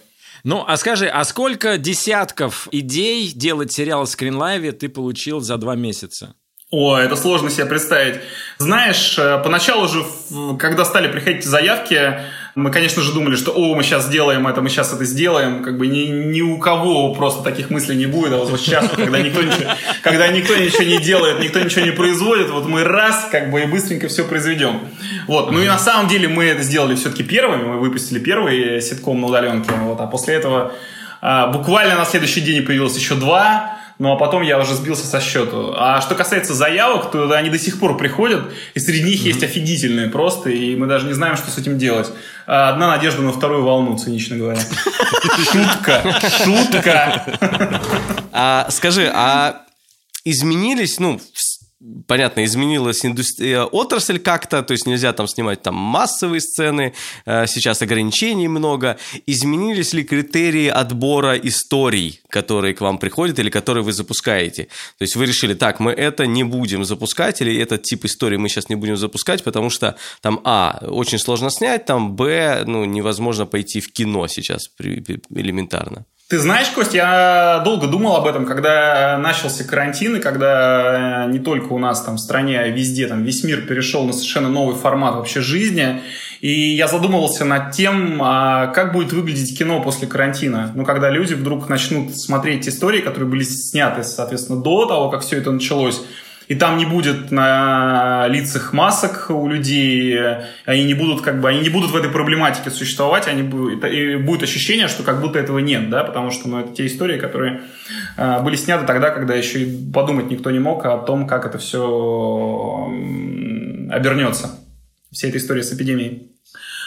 [0.46, 5.74] Ну, а скажи, а сколько десятков идей делать сериал в скринлайве ты получил за два
[5.74, 6.36] месяца?
[6.70, 8.20] О, это сложно себе представить.
[8.58, 10.04] Знаешь, э, поначалу же,
[10.60, 12.20] когда стали приходить заявки,
[12.56, 15.62] мы, конечно же, думали, что, о, мы сейчас сделаем это, мы сейчас это сделаем.
[15.62, 18.32] Как бы ни, ни у кого просто таких мыслей не будет.
[18.32, 19.70] А вот сейчас, когда никто, ничего,
[20.02, 23.66] когда никто ничего не делает, никто ничего не производит, вот мы раз, как бы, и
[23.66, 24.80] быстренько все произведем.
[25.26, 25.52] Вот.
[25.52, 27.64] Ну и на самом деле мы это сделали все-таки первыми.
[27.64, 29.72] Мы выпустили первый ситком на удаленке.
[29.82, 30.00] Вот.
[30.00, 30.72] А после этого
[31.20, 35.20] а, буквально на следующий день появилось еще два ну а потом я уже сбился со
[35.20, 35.74] счету.
[35.76, 39.28] А что касается заявок, то они до сих пор приходят, и среди них mm-hmm.
[39.28, 42.10] есть офигительные просто, и мы даже не знаем, что с этим делать.
[42.46, 44.60] А одна надежда на вторую волну, цинично говоря.
[45.52, 47.38] Шутка, шутка.
[48.32, 49.62] А, скажи, а
[50.24, 51.20] изменились, ну,
[52.06, 56.94] понятно, изменилась индустрия, отрасль как-то, то есть нельзя там снимать там массовые сцены,
[57.24, 58.98] э, сейчас ограничений много.
[59.26, 64.64] Изменились ли критерии отбора историй, которые к вам приходят или которые вы запускаете?
[64.98, 68.48] То есть вы решили, так, мы это не будем запускать, или этот тип истории мы
[68.48, 73.46] сейчас не будем запускать, потому что там, а, очень сложно снять, там, б, ну, невозможно
[73.46, 76.04] пойти в кино сейчас элементарно.
[76.28, 81.38] Ты знаешь, Кость, я долго думал об этом, когда начался карантин, и когда э, не
[81.38, 84.74] только у нас там в стране, а везде, там весь мир перешел на совершенно новый
[84.74, 86.02] формат вообще жизни.
[86.40, 90.72] И я задумывался над тем, а как будет выглядеть кино после карантина.
[90.74, 95.38] Ну, когда люди вдруг начнут смотреть истории, которые были сняты, соответственно, до того, как все
[95.38, 96.02] это началось
[96.48, 100.18] и там не будет на лицах масок у людей,
[100.64, 104.16] они не будут как бы, они не будут в этой проблематике существовать, они будут, и
[104.16, 107.62] будет ощущение, что как будто этого нет, да, потому что, ну, это те истории, которые
[108.16, 111.58] э, были сняты тогда, когда еще и подумать никто не мог о том, как это
[111.58, 112.86] все
[113.90, 114.50] обернется,
[115.12, 116.32] вся эта история с эпидемией.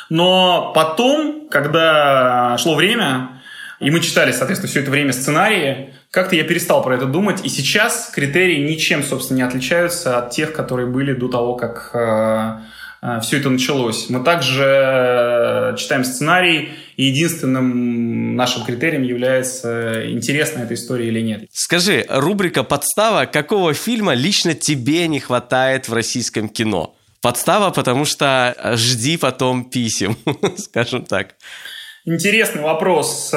[0.10, 3.42] Но потом, когда шло время,
[3.80, 7.50] и мы читали, соответственно, все это время сценарии, как-то я перестал про это думать, и
[7.50, 12.62] сейчас критерии ничем, собственно, не отличаются от тех, которые были до того, как э,
[13.04, 14.10] э, все это началось.
[14.10, 21.46] Мы также э, читаем сценарий, и единственным нашим критерием является, интересна эта история или нет.
[21.54, 26.96] Скажи, рубрика «Подстава» какого фильма лично тебе не хватает в российском кино?
[27.22, 30.18] Подстава, потому что жди потом писем,
[30.58, 31.36] скажем так.
[32.06, 33.32] Интересный вопрос.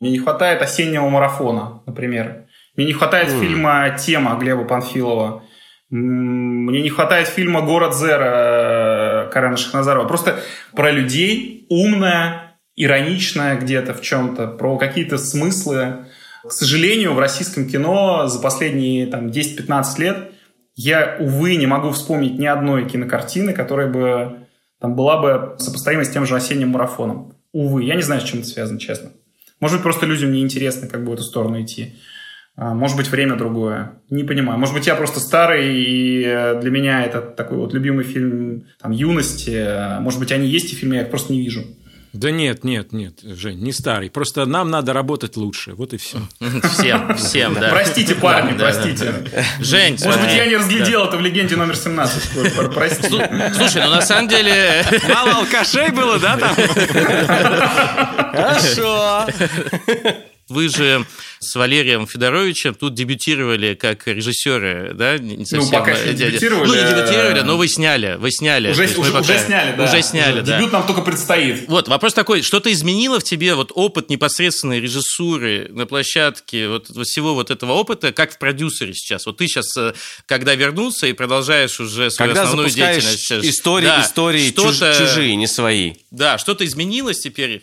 [0.00, 2.46] Мне не хватает осеннего марафона, например.
[2.76, 3.40] Мне не хватает mm.
[3.40, 5.42] фильма «Тема» Глеба Панфилова.
[5.90, 10.06] Мне не хватает фильма «Город Зера» Карена Шахназарова.
[10.06, 10.38] Просто
[10.72, 16.06] про людей умная, ироничная где-то в чем-то, про какие-то смыслы.
[16.46, 20.32] К сожалению, в российском кино за последние там, 10-15 лет
[20.76, 24.46] я, увы, не могу вспомнить ни одной кинокартины, которая бы
[24.80, 27.34] там была бы сопоставима с тем же осенним марафоном.
[27.52, 29.10] Увы, я не знаю, с чем это связано, честно.
[29.60, 31.94] Может быть, просто людям не интересно, как бы в эту сторону идти.
[32.56, 34.00] А, может быть, время другое.
[34.10, 34.58] Не понимаю.
[34.58, 38.90] Может быть, я просто старый, и э, для меня это такой вот любимый фильм там,
[38.90, 39.54] юности.
[39.56, 41.62] А, может быть, они есть, и фильмы я их просто не вижу.
[42.12, 44.10] Да нет, нет, нет, Жень, не старый.
[44.10, 45.74] Просто нам надо работать лучше.
[45.74, 46.18] Вот и все.
[46.72, 47.68] Всем, всем, да.
[47.70, 49.24] Простите, парни, простите.
[49.60, 52.72] Жень, Может быть, я не разглядел это в легенде номер 17.
[52.74, 53.52] Простите.
[53.54, 54.84] Слушай, ну на самом деле...
[55.08, 56.54] Мало алкашей было, да, там?
[58.32, 59.26] Хорошо.
[60.48, 61.04] Вы же
[61.40, 65.18] с Валерием Федоровичем тут дебютировали как режиссеры, да?
[65.18, 66.68] Не совсем, ну, пока еще дебютировали.
[66.68, 68.70] Ну, не дебютировали, но вы сняли, вы сняли.
[68.70, 69.20] Уже, уже, пока...
[69.20, 69.84] уже сняли, да.
[69.84, 70.56] Уже сняли, да.
[70.56, 71.68] Дебют нам только предстоит.
[71.68, 77.34] Вот, вопрос такой, что-то изменило в тебе вот опыт непосредственной режиссуры на площадке, вот всего
[77.34, 79.26] вот этого опыта, как в продюсере сейчас?
[79.26, 79.92] Вот ты сейчас, э,
[80.26, 83.20] когда вернулся и продолжаешь уже свою когда основную деятельность...
[83.20, 85.94] Сейчас, истории, да, истории чужие, не свои.
[86.10, 87.62] Да, что-то изменилось теперь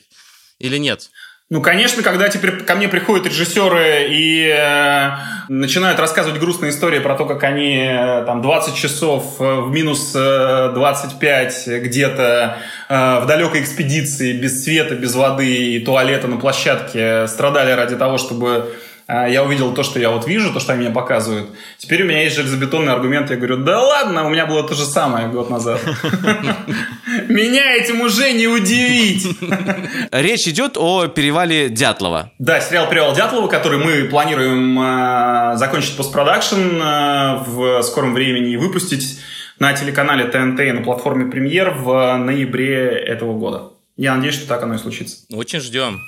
[0.60, 1.10] или нет?
[1.52, 5.12] Ну, конечно, когда теперь ко мне приходят режиссеры и э,
[5.48, 10.12] начинают рассказывать грустные истории про то, как они э, там 20 часов э, в минус
[10.16, 12.58] э, 25 где-то
[12.90, 18.18] э, в далекой экспедиции без света, без воды и туалета на площадке страдали ради того,
[18.18, 18.74] чтобы
[19.08, 21.50] я увидел то, что я вот вижу, то, что они мне показывают.
[21.78, 23.30] Теперь у меня есть железобетонный аргумент.
[23.30, 25.80] Я говорю, да ладно, у меня было то же самое год назад.
[27.30, 29.26] Меня этим уже не удивить.
[30.12, 32.32] Речь идет о перевале Дятлова.
[32.40, 38.58] Да, сериал «Перевал Дятлова», который мы планируем э, закончить постпродакшн э, в скором времени и
[38.58, 39.20] выпустить
[39.60, 43.72] на телеканале ТНТ и на платформе «Премьер» в ноябре этого года.
[43.96, 45.18] Я надеюсь, что так оно и случится.
[45.32, 46.02] Очень ждем.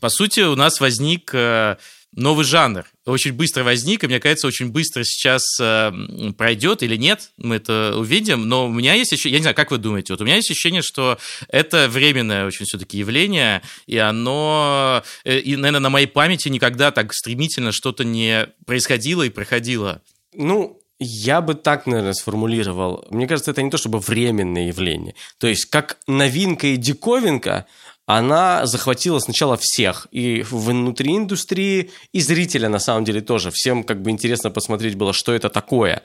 [0.00, 1.76] По сути, у нас возник э,
[2.14, 2.84] новый жанр.
[3.04, 5.92] Очень быстро возник, и мне кажется, очень быстро сейчас э,
[6.36, 8.48] пройдет или нет, мы это увидим.
[8.48, 10.50] Но у меня есть еще, я не знаю, как вы думаете, вот у меня есть
[10.50, 16.48] ощущение, что это временное очень все-таки явление, и оно, э, и, наверное, на моей памяти
[16.48, 20.02] никогда так стремительно что-то не происходило и проходило.
[20.34, 23.06] Ну, я бы так, наверное, сформулировал.
[23.10, 25.14] Мне кажется, это не то чтобы временное явление.
[25.38, 27.66] То есть, как новинка и диковинка,
[28.08, 33.50] она захватила сначала всех, и внутри индустрии, и зрителя на самом деле тоже.
[33.52, 36.02] Всем как бы интересно посмотреть было, что это такое.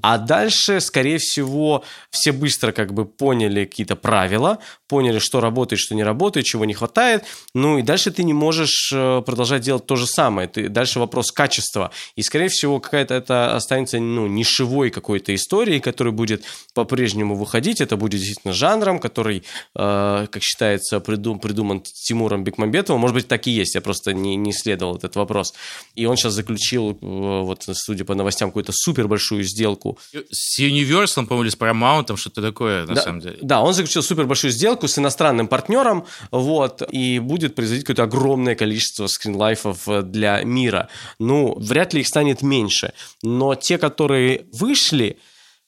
[0.00, 5.96] А дальше, скорее всего, все быстро как бы поняли какие-то правила, поняли, что работает, что
[5.96, 7.24] не работает, чего не хватает.
[7.52, 10.46] Ну и дальше ты не можешь э, продолжать делать то же самое.
[10.46, 11.90] Ты, дальше вопрос качества.
[12.14, 17.80] И, скорее всего, какая-то это останется ну, нишевой какой-то историей, которая будет по-прежнему выходить.
[17.80, 19.42] Это будет действительно жанром, который,
[19.74, 23.00] э, как считается, придум придуман Тимуром Бекмамбетовым.
[23.00, 25.54] Может быть, так и есть, я просто не, не исследовал этот вопрос.
[25.94, 29.98] И он сейчас заключил, э, вот, судя по новостям, какую-то супер большую сделку.
[30.30, 33.38] С Universal, по-моему, или с Paramount, что-то такое, на да, самом деле.
[33.42, 38.54] Да, он заключил супер большую сделку с иностранным партнером, вот, и будет производить какое-то огромное
[38.54, 40.88] количество скринлайфов э, для мира.
[41.18, 42.92] Ну, вряд ли их станет меньше.
[43.22, 45.18] Но те, которые вышли,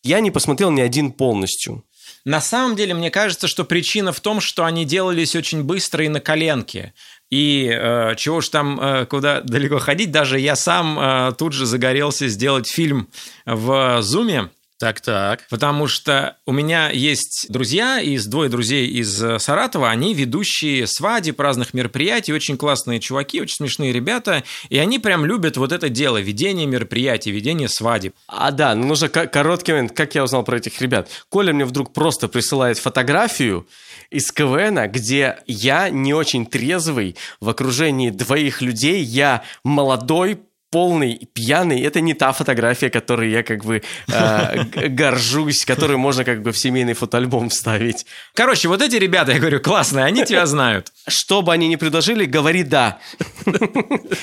[0.03, 1.85] я не посмотрел ни один полностью.
[2.25, 6.09] На самом деле, мне кажется, что причина в том, что они делались очень быстро и
[6.09, 6.95] на коленке.
[7.31, 11.67] И э, чего ж там, э, куда далеко ходить, даже я сам э, тут же
[11.67, 13.09] загорелся сделать фильм
[13.45, 14.51] в Зуме
[14.83, 15.47] так-так.
[15.49, 21.39] Потому что у меня есть друзья, из двое друзей из э, Саратова, они ведущие свадеб,
[21.39, 26.21] разных мероприятий, очень классные чуваки, очень смешные ребята, и они прям любят вот это дело,
[26.21, 28.17] ведение мероприятий, ведение свадеб.
[28.27, 31.09] А да, ну нужно короткий момент, как я узнал про этих ребят.
[31.29, 33.69] Коля мне вдруг просто присылает фотографию
[34.11, 40.41] из КВН, где я не очень трезвый, в окружении двоих людей, я молодой,
[40.73, 46.43] полный пьяный, это не та фотография, которой я как бы э, горжусь, которую можно как
[46.43, 48.07] бы в семейный фотоальбом вставить.
[48.35, 50.91] Короче, вот эти ребята, я говорю, классные, они тебя знают.
[51.07, 52.99] Что бы они ни предложили, говори «да».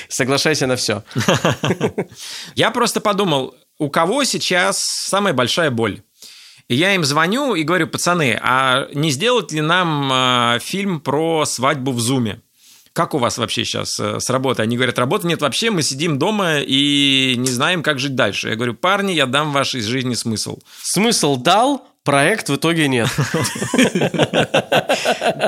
[0.08, 1.04] Соглашайся на все.
[2.56, 6.02] Я просто подумал, у кого сейчас самая большая боль?
[6.66, 11.44] И я им звоню и говорю, пацаны, а не сделать ли нам э, фильм про
[11.44, 12.42] свадьбу в Зуме?
[12.92, 14.62] Как у вас вообще сейчас э, с работой?
[14.62, 18.48] Они говорят, работы нет вообще, мы сидим дома и не знаем, как жить дальше.
[18.48, 20.58] Я говорю, парни, я дам вашей жизни смысл.
[20.82, 23.08] Смысл дал, проект в итоге нет.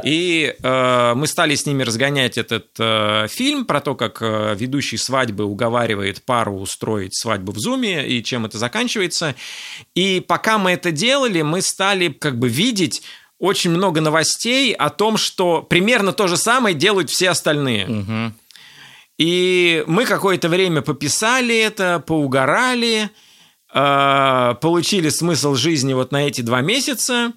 [0.05, 4.97] И э, мы стали с ними разгонять этот э, фильм про то, как э, ведущий
[4.97, 9.35] свадьбы уговаривает пару устроить свадьбу в Зуме и чем это заканчивается.
[9.95, 13.03] И пока мы это делали, мы стали как бы видеть
[13.43, 17.89] очень много новостей о том, что примерно то же самое делают все остальные.
[17.89, 18.33] Угу.
[19.19, 23.11] И мы какое-то время пописали это, поугорали,
[23.75, 27.33] э, получили смысл жизни вот на эти два месяца.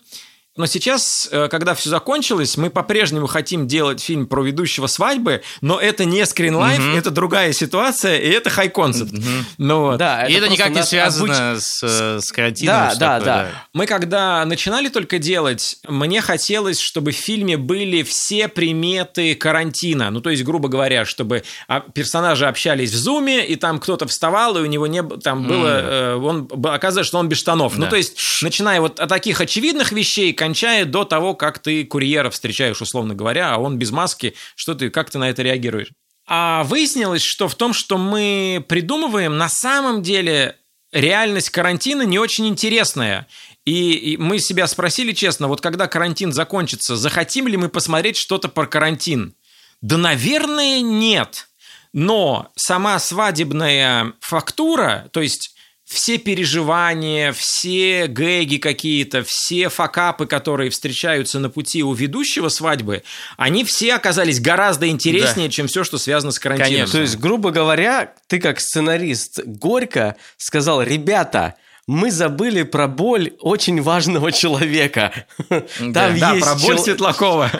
[0.57, 5.77] Но сейчас, э, когда все закончилось, мы по-прежнему хотим делать фильм про ведущего свадьбы, но
[5.77, 6.95] это не скринлайф, угу.
[6.95, 9.11] это другая ситуация, и это хай-концепт.
[9.11, 9.21] Угу.
[9.57, 11.61] Ну, да, и это, это никак не связано обыч...
[11.61, 12.73] с, э, с карантином.
[12.73, 13.63] Да, да, такое, да, да.
[13.73, 20.09] Мы когда начинали только делать, мне хотелось, чтобы в фильме были все приметы карантина.
[20.09, 24.57] Ну, то есть, грубо говоря, чтобы а, персонажи общались в зуме, и там кто-то вставал,
[24.57, 26.15] и у него не там было...
[26.15, 26.25] Mm.
[26.25, 27.73] Он, оказывается, что он без штанов.
[27.73, 27.85] Ну, да.
[27.85, 32.29] Ну, то есть, начиная вот от таких очевидных вещей, кончая до того, как ты курьера
[32.29, 35.87] встречаешь, условно говоря, а он без маски, что ты, как ты на это реагируешь?
[36.27, 40.55] А выяснилось, что в том, что мы придумываем, на самом деле
[40.91, 43.25] реальность карантина не очень интересная.
[43.65, 48.47] И, и мы себя спросили честно, вот когда карантин закончится, захотим ли мы посмотреть что-то
[48.47, 49.33] про карантин?
[49.81, 51.47] Да, наверное, нет.
[51.91, 55.54] Но сама свадебная фактура, то есть
[55.95, 63.03] все переживания, все гэги какие-то, все факапы, которые встречаются на пути у ведущего свадьбы,
[63.37, 65.53] они все оказались гораздо интереснее, да.
[65.53, 66.71] чем все, что связано с карантином.
[66.71, 66.91] Конечно.
[66.91, 71.55] То есть, грубо говоря, ты как сценарист горько сказал, ребята,
[71.87, 75.25] мы забыли про боль очень важного человека.
[75.49, 76.83] Там да, есть да, про боль чел...
[76.83, 77.51] Светлакова.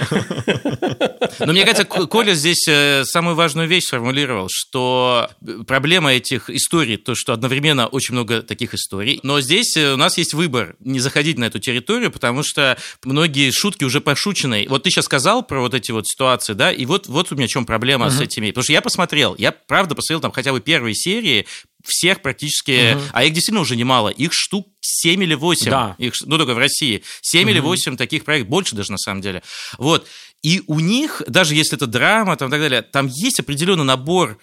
[1.40, 5.30] Но мне кажется, Коля здесь э, самую важную вещь сформулировал, что
[5.68, 10.18] проблема этих историй, то, что одновременно очень много таких историй, но здесь э, у нас
[10.18, 14.66] есть выбор не заходить на эту территорию, потому что многие шутки уже пошучены.
[14.70, 17.48] Вот ты сейчас сказал про вот эти вот ситуации, да, и вот, вот у меня
[17.48, 18.48] в чем проблема с этими.
[18.48, 21.46] Потому что я посмотрел, я правда посмотрел там хотя бы первые серии,
[21.88, 23.04] всех практически, угу.
[23.14, 25.96] а их действительно уже немало, их штук 7 или 8, да.
[25.98, 27.50] их, ну только в России, 7 угу.
[27.52, 29.44] или 8 таких проектов, больше даже на самом деле.
[29.78, 30.08] Вот,
[30.44, 34.38] и у них, даже если это драма там, и так далее, там есть определенный набор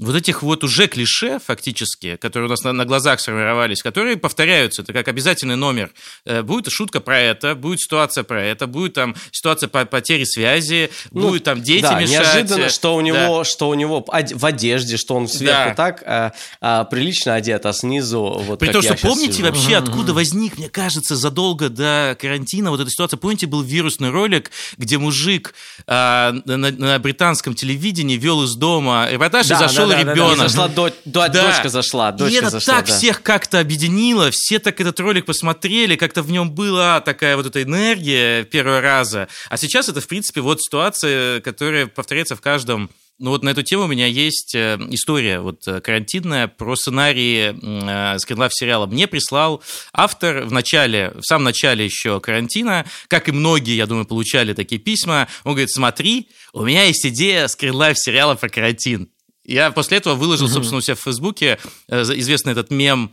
[0.00, 4.82] вот этих вот уже клише, фактически, которые у нас на, на глазах сформировались, которые повторяются,
[4.82, 5.92] это как обязательный номер.
[6.24, 10.90] Э, будет шутка про это, будет ситуация про это, будет там ситуация по потери связи,
[11.12, 12.10] ну, будет там дети да, мешать.
[12.10, 13.44] неожиданно, что у него, да.
[13.44, 15.74] что у него в одежде, что он сверху да.
[15.74, 19.46] так а, а, прилично одет, а снизу вот При том, что помните сижу.
[19.46, 24.50] вообще, откуда возник, мне кажется, задолго до карантина вот эта ситуация, помните, был вирусный ролик,
[24.76, 25.54] где мужик
[25.86, 30.38] а, на, на британском телевидении вел из дома репортаж да, и зашел да, да, ребенок.
[30.38, 31.28] Да, зашла до, до, да.
[31.28, 32.12] Дочка зашла.
[32.12, 32.96] Дочка и это зашла, так да.
[32.96, 37.62] всех как-то объединило, все так этот ролик посмотрели, как-то в нем была такая вот эта
[37.62, 39.28] энергия первого раза.
[39.48, 43.62] А сейчас это, в принципе, вот ситуация, которая повторяется в каждом ну вот на эту
[43.62, 48.86] тему у меня есть э, история вот э, карантинная про сценарии э, скринлайф сериала.
[48.86, 54.04] Мне прислал автор в начале, в самом начале еще карантина, как и многие, я думаю,
[54.04, 55.28] получали такие письма.
[55.44, 59.08] Он говорит, смотри, у меня есть идея скринлайф сериала про карантин.
[59.44, 63.12] Я после этого выложил, собственно, у себя в Фейсбуке известный этот мем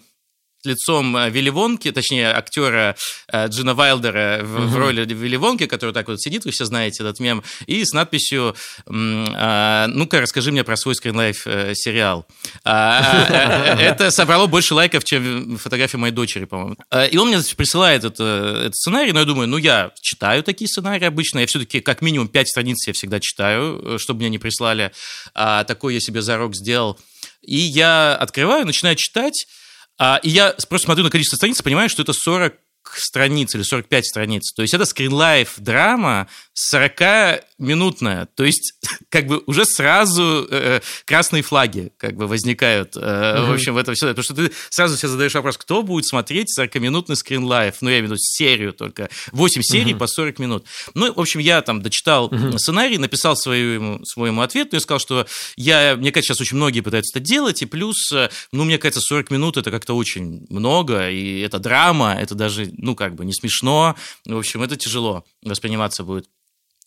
[0.65, 2.95] лицом э, Вилли Вонки, точнее, актера
[3.31, 7.03] э, Джина Вайлдера в, в роли Вилли Вонки, который так вот сидит, вы все знаете
[7.03, 8.55] этот мем, и с надписью
[8.87, 12.25] а, «Ну-ка, расскажи мне про свой скринлайф э, сериал».
[12.63, 16.77] А, это собрало больше лайков, чем фотография моей дочери, по-моему.
[17.11, 21.39] И он мне присылает этот сценарий, но я думаю, ну, я читаю такие сценарии обычно,
[21.39, 24.91] я все-таки как минимум 5 страниц я всегда читаю, чтобы мне не прислали.
[25.33, 26.99] А такой я себе зарок сделал.
[27.41, 29.60] И я открываю, начинаю читать, а,
[29.99, 32.53] и я просто смотрю на количество страниц и понимаю, что это 40
[32.97, 34.51] страниц или 45 страниц.
[34.53, 36.27] То есть это скринлайф драма
[36.71, 38.27] 40-минутная.
[38.35, 38.73] То есть
[39.09, 43.45] как бы уже сразу э, красные флаги как бы возникают, э, mm-hmm.
[43.45, 44.07] в общем, в этом все.
[44.07, 47.75] Потому что ты сразу себе задаешь вопрос, кто будет смотреть 40-минутный скринлайф?
[47.81, 49.09] Ну, я имею в виду серию только.
[49.31, 49.97] 8 серий mm-hmm.
[49.97, 50.65] по 40 минут.
[50.93, 52.57] Ну, в общем, я там дочитал mm-hmm.
[52.57, 57.17] сценарий, написал своему, своему ответу, и сказал, что я, мне кажется, сейчас очень многие пытаются
[57.17, 61.39] это делать, и плюс, э, ну, мне кажется, 40 минут это как-то очень много, и
[61.39, 63.95] это драма, это даже ну, как бы не смешно.
[64.25, 66.29] В общем, это тяжело восприниматься будет.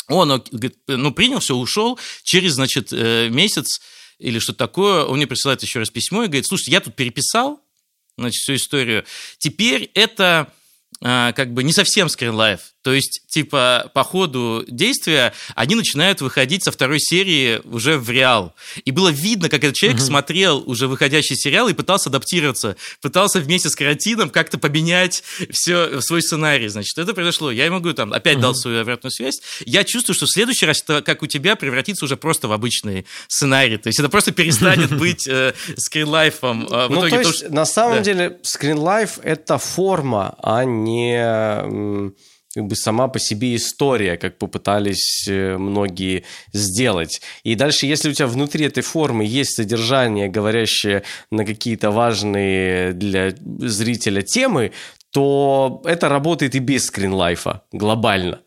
[0.09, 1.99] Он, говорит, ну, принял все, ушел.
[2.23, 3.81] Через, значит, э, месяц
[4.19, 7.61] или что-то такое, он мне присылает еще раз письмо и говорит, слушайте, я тут переписал,
[8.17, 9.05] значит, всю историю.
[9.39, 10.53] Теперь это
[11.01, 12.61] как бы не совсем скринлайф.
[12.85, 18.55] То есть, типа, по ходу действия они начинают выходить со второй серии уже в реал.
[18.85, 20.07] И было видно, как этот человек угу.
[20.07, 26.21] смотрел уже выходящий сериал и пытался адаптироваться, пытался вместе с карантином как-то поменять все свой
[26.21, 26.69] сценарий.
[26.69, 27.51] Значит, это произошло.
[27.51, 28.43] Я ему говорю, там, опять угу.
[28.43, 29.41] дал свою обратную связь.
[29.65, 33.07] Я чувствую, что в следующий раз, это, как у тебя, превратится уже просто в обычный
[33.29, 33.79] сценарий.
[33.79, 36.69] То есть это просто перестанет быть э, скринлайфом.
[36.71, 40.94] А ну, то есть, на самом деле, скринлайф— это форма, а не
[42.55, 47.21] как бы сама по себе история, как попытались э, многие сделать.
[47.43, 53.35] И дальше, если у тебя внутри этой формы есть содержание, говорящее на какие-то важные для
[53.59, 54.73] зрителя темы,
[55.11, 58.41] то это работает и без скринлайфа глобально.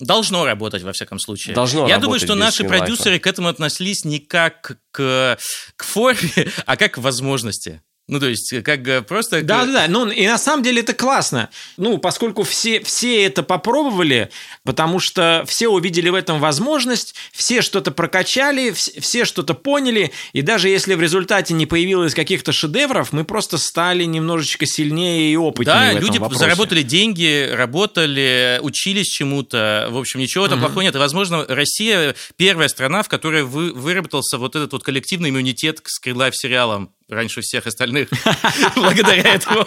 [0.00, 1.54] Должно работать, во всяком случае.
[1.54, 5.38] Должно Я думаю, что наши продюсеры к этому относились не как к,
[5.76, 7.82] к форме, а как к возможности.
[8.08, 9.42] Ну, то есть, как просто...
[9.42, 9.86] Да, да, да.
[9.88, 11.50] Ну, и на самом деле это классно.
[11.76, 14.30] Ну, поскольку все, все это попробовали,
[14.64, 20.68] потому что все увидели в этом возможность, все что-то прокачали, все что-то поняли, и даже
[20.68, 25.92] если в результате не появилось каких-то шедевров, мы просто стали немножечко сильнее и опытнее Да,
[25.92, 26.40] люди вопросе.
[26.40, 29.88] заработали деньги, работали, учились чему-то.
[29.90, 30.62] В общем, ничего там mm-hmm.
[30.62, 30.94] плохого нет.
[30.96, 35.88] И, возможно, Россия первая страна, в которой вы, выработался вот этот вот коллективный иммунитет к
[35.88, 38.08] скринлайф сериалам раньше всех остальных
[38.76, 39.66] благодаря этому.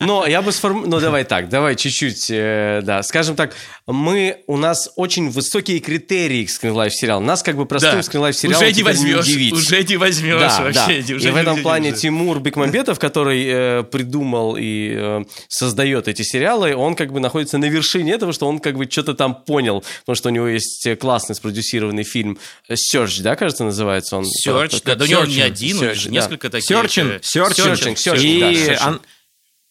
[0.00, 0.98] Но я бы сформулировал...
[0.98, 3.02] Ну, давай так, давай чуть-чуть, э, да.
[3.02, 3.54] Скажем так,
[3.86, 4.38] мы...
[4.46, 7.24] У нас очень высокие критерии к скринлайф сериалу.
[7.24, 8.02] Нас как бы простым Да.
[8.02, 11.00] скринлайф сериалом Уже не возьмешь, уже не возьмешь вообще.
[11.00, 16.22] И в этом не- плане не- Тимур Бекмамбетов, который э, придумал и э, создает эти
[16.22, 19.84] сериалы, он как бы находится на вершине этого, что он как бы что-то там понял,
[20.00, 22.38] потому что у него есть классный спродюсированный фильм
[22.70, 24.24] Search, да, кажется, называется он?
[24.24, 25.78] Search, да, да у него не один,
[26.10, 28.88] несколько э, Серчин, Searching, Searching, и, да, Searching.
[28.94, 29.00] un-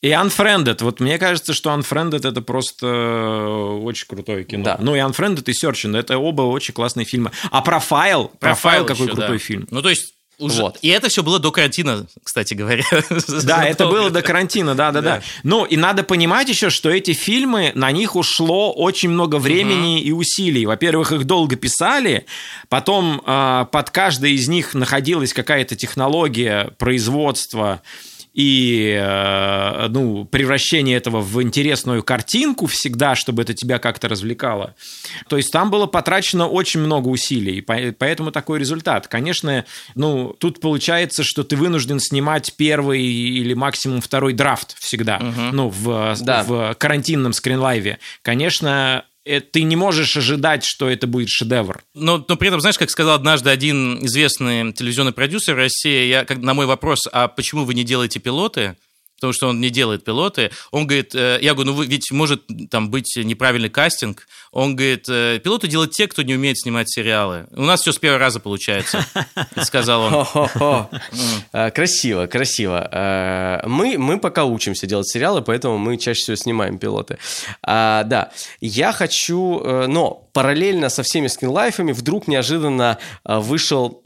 [0.01, 0.83] и Unfriended.
[0.83, 4.63] Вот мне кажется, что Unfriended это просто э, очень крутое кино.
[4.63, 4.77] Да.
[4.79, 7.31] Ну и Unfriended и Searching, это оба очень классные фильмы.
[7.51, 9.43] А Профайл, Профайл какой еще, крутой да.
[9.43, 9.67] фильм.
[9.71, 10.61] Ну, то есть, уже...
[10.61, 10.77] Вот.
[10.81, 12.83] И это все было до карантина, кстати говоря.
[13.43, 15.21] Да, это было до карантина, да, да, да.
[15.43, 20.11] Ну, и надо понимать еще, что эти фильмы, на них ушло очень много времени и
[20.11, 20.65] усилий.
[20.65, 22.25] Во-первых, их долго писали,
[22.69, 27.81] потом э, под каждой из них находилась какая-то технология производства
[28.37, 34.75] и э, ну, превращение этого в интересную картинку всегда, чтобы это тебя как-то развлекало.
[35.27, 37.61] То есть там было потрачено очень много усилий, и
[37.91, 39.07] поэтому такой результат.
[39.07, 39.65] Конечно,
[39.95, 45.19] ну, тут получается, что ты вынужден снимать первый или максимум второй драфт всегда,
[45.51, 46.43] ну, в, Да.
[46.43, 47.97] в карантинном скринлайве.
[48.21, 49.06] Конечно, э,
[49.51, 51.83] ты не можешь ожидать, что это будет шедевр.
[51.93, 56.37] Но, но при этом, знаешь, как сказал однажды один известный телевизионный продюсер России, я, как,
[56.39, 58.75] на мой вопрос, а почему вы не делаете пилоты,
[59.17, 62.43] потому что он не делает пилоты, он говорит, э, я говорю, ну вы, ведь может
[62.69, 67.47] там быть неправильный кастинг, он говорит, э, пилоты делают те, кто не умеет снимать сериалы.
[67.51, 69.05] У нас все с первого раза получается,
[69.63, 70.87] сказал он.
[71.53, 73.61] Э, Красиво, красиво.
[73.65, 77.17] Мы, мы пока учимся делать сериалы, поэтому мы чаще всего снимаем пилоты.
[77.63, 79.59] А, Да, я хочу...
[79.87, 84.01] Но параллельно со всеми скринлайфами вдруг неожиданно вышел...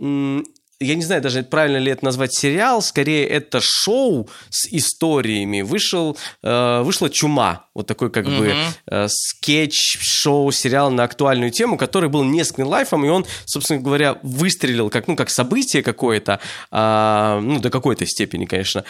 [0.81, 5.61] я не знаю, даже правильно ли это назвать сериал, скорее это шоу с историями.
[5.61, 8.53] Вышел, э, вышла «Чума», вот такой как бы
[8.87, 14.17] э, скетч, шоу, сериал на актуальную тему, который был не скринлайфом, и он, собственно говоря,
[14.23, 16.39] выстрелил как, ну, как событие какое-то,
[16.71, 18.83] а, ну, до какой-то степени, конечно,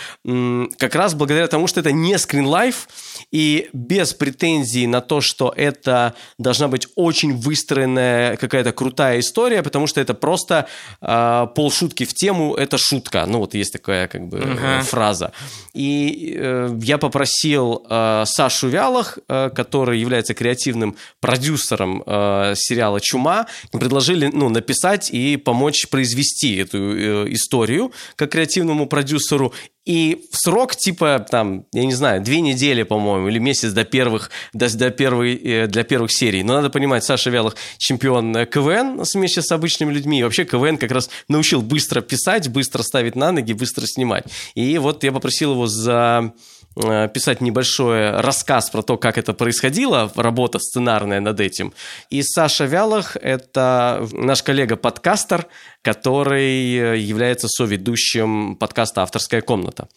[0.77, 2.87] как раз благодаря тому, что это не скринлайф,
[3.31, 9.87] и без претензий на то, что это должна быть очень выстроенная какая-то крутая история, потому
[9.87, 10.67] что это просто
[11.01, 11.47] а,
[11.81, 13.25] полшутки в тему, это шутка.
[13.25, 15.31] Ну, вот есть такая как бы э, фраза.
[15.73, 23.47] И э, я попросил э, Сашу Вялах, э, который является креативным продюсером э, сериала «Чума»,
[23.71, 29.53] предложили ну, написать и помочь произвести эту э, историю как креативному продюсеру.
[29.85, 34.29] И в срок, типа, там, я не знаю, две недели, по-моему, или месяц до первых,
[34.53, 36.43] до, до первой, э, для первых серий.
[36.43, 40.19] Но надо понимать, Саша Вялых чемпион э, КВН вместе с обычными людьми.
[40.19, 44.25] И вообще КВН как раз научил быстро писать, быстро ставить на ноги, быстро снимать.
[44.53, 46.31] И вот я попросил его за
[46.75, 51.73] писать небольшой рассказ про то, как это происходило, работа сценарная над этим.
[52.09, 55.47] И Саша Вялых– это наш коллега-подкастер,
[55.81, 59.87] который э, является соведущим подкаста «Авторская комната».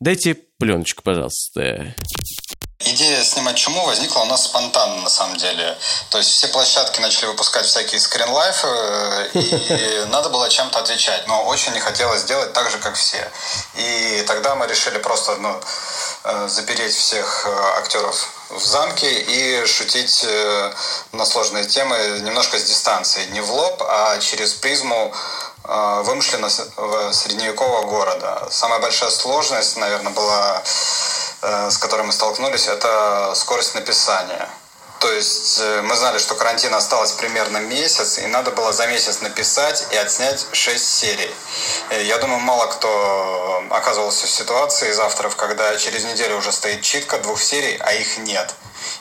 [0.00, 1.94] Дайте пленочку, пожалуйста.
[2.92, 5.78] Идея снимать чуму возникла у нас спонтанно, на самом деле.
[6.10, 11.26] То есть все площадки начали выпускать всякие скринлайфы, э, и надо было чем-то отвечать.
[11.26, 13.30] Но очень не хотелось сделать так же, как все.
[13.76, 15.58] И тогда мы решили просто ну,
[16.24, 20.26] э, запереть всех э, актеров в замке и шутить
[21.12, 23.24] на сложные темы немножко с дистанции.
[23.30, 25.14] Не в лоб, а через призму
[25.64, 28.48] вымышленного с- в средневекового города.
[28.50, 30.62] Самая большая сложность, наверное, была
[31.44, 34.48] э, с которой мы столкнулись, это скорость написания.
[35.00, 39.20] То есть э, мы знали, что карантин осталось примерно месяц, и надо было за месяц
[39.20, 41.34] написать и отснять 6 серий.
[41.90, 46.82] Э, Я думаю, мало кто оказывался в ситуации из авторов, когда через неделю уже стоит
[46.82, 48.54] читка двух серий, а их нет.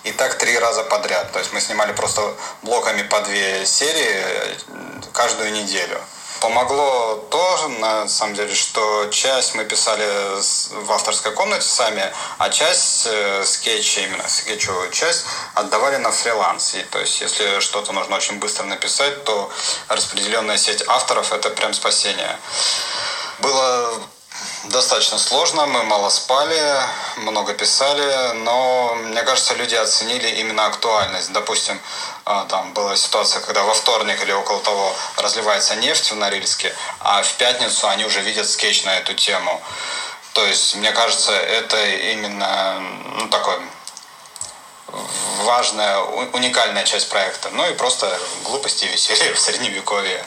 [0.03, 1.31] И так три раза подряд.
[1.31, 2.33] То есть мы снимали просто
[2.63, 4.57] блоками по две серии
[5.13, 6.01] каждую неделю.
[6.41, 10.03] Помогло то, на самом деле, что часть мы писали
[10.71, 15.23] в авторской комнате сами, а часть э, скетчей, именно скетчевую часть,
[15.53, 16.73] отдавали на фриланс.
[16.73, 19.51] И, то есть, если что-то нужно очень быстро написать, то
[19.87, 22.39] распределенная сеть авторов– это прям спасение.
[23.37, 24.01] Было
[24.65, 26.61] достаточно сложно, мы мало спали,
[27.17, 31.31] много писали, но мне кажется, люди оценили именно актуальность.
[31.31, 31.79] Допустим,
[32.25, 37.21] а, там была ситуация, когда во вторник или около того разливается нефть в Норильске, а
[37.21, 39.61] в пятницу они уже видят скетч на эту тему.
[40.33, 42.79] То есть, мне кажется, это именно
[43.17, 43.59] ну, такой
[45.43, 47.49] важная, уникальная часть проекта.
[47.51, 50.25] Ну и просто глупости и веселье в средневековье.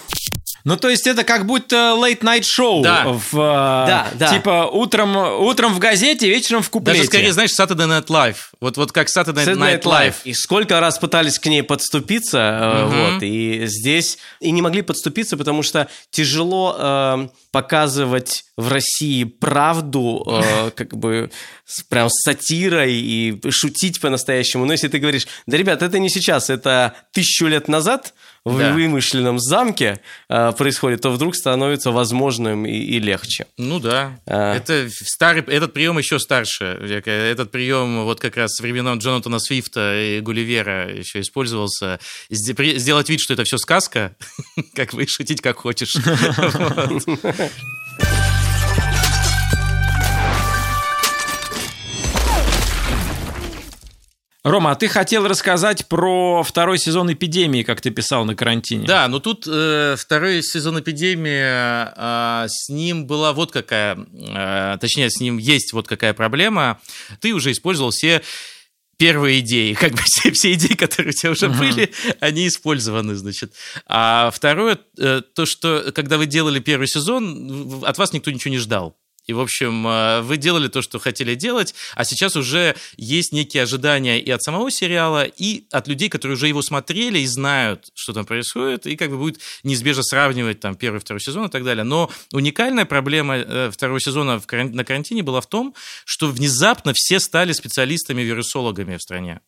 [0.64, 2.82] Ну, то есть это как будто late-night шоу.
[2.82, 3.04] Да.
[3.06, 4.28] В, э, Да, да.
[4.32, 7.00] Типа утром, утром в газете, вечером в куплете.
[7.00, 8.36] Даже скорее, знаешь, Saturday Night Live.
[8.60, 10.14] Вот, вот как Saturday Night Live.
[10.24, 15.36] И сколько раз пытались к ней подступиться, э, вот, и здесь и не могли подступиться,
[15.36, 21.30] потому что тяжело э, показывать в России правду, э, как бы
[21.66, 24.64] с, прям с сатирой и шутить по-настоящему.
[24.64, 28.72] Но если ты говоришь, да, ребят, это не сейчас, это тысячу лет назад в Да.
[28.72, 33.46] вымышленном замке э, происходит, то вдруг становится возможным и, и легче.
[33.56, 34.20] Ну да.
[34.26, 34.54] А.
[34.54, 36.64] Это старый, этот прием еще старше.
[36.64, 41.98] Этот прием вот как раз с Джонатана Свифта и Гулливера еще использовался.
[42.28, 44.14] Сделать вид, что это все сказка,
[44.74, 45.94] как и шутить как хочешь.
[54.44, 58.86] Рома, а ты хотел рассказать про второй сезон «Эпидемии», как ты писал на карантине.
[58.86, 65.08] Да, но тут э, второй сезон «Эпидемии», а, с ним была вот какая, э, точнее,
[65.08, 66.78] с ним есть вот какая проблема.
[67.20, 68.20] Ты уже использовал все
[68.98, 71.90] первые идеи, как бы все, все идеи, которые у тебя уже были,
[72.20, 73.54] они использованы, значит.
[73.86, 78.58] А второе, э, то, что когда вы делали первый сезон, от вас никто ничего не
[78.58, 78.94] ждал.
[79.26, 83.62] И, в общем, э, вы делали то, что хотели делать, а сейчас уже есть некие
[83.62, 88.12] ожидания и от самого сериала, и от людей, которые уже его смотрели и знают, что
[88.12, 91.84] там происходит, и как бы будет неизбежно сравнивать там первый, второй сезон и так далее.
[91.84, 97.52] Но уникальная проблема э, второго сезона на карантине была в том, что внезапно все стали
[97.52, 99.40] специалистами-вирусологами в стране.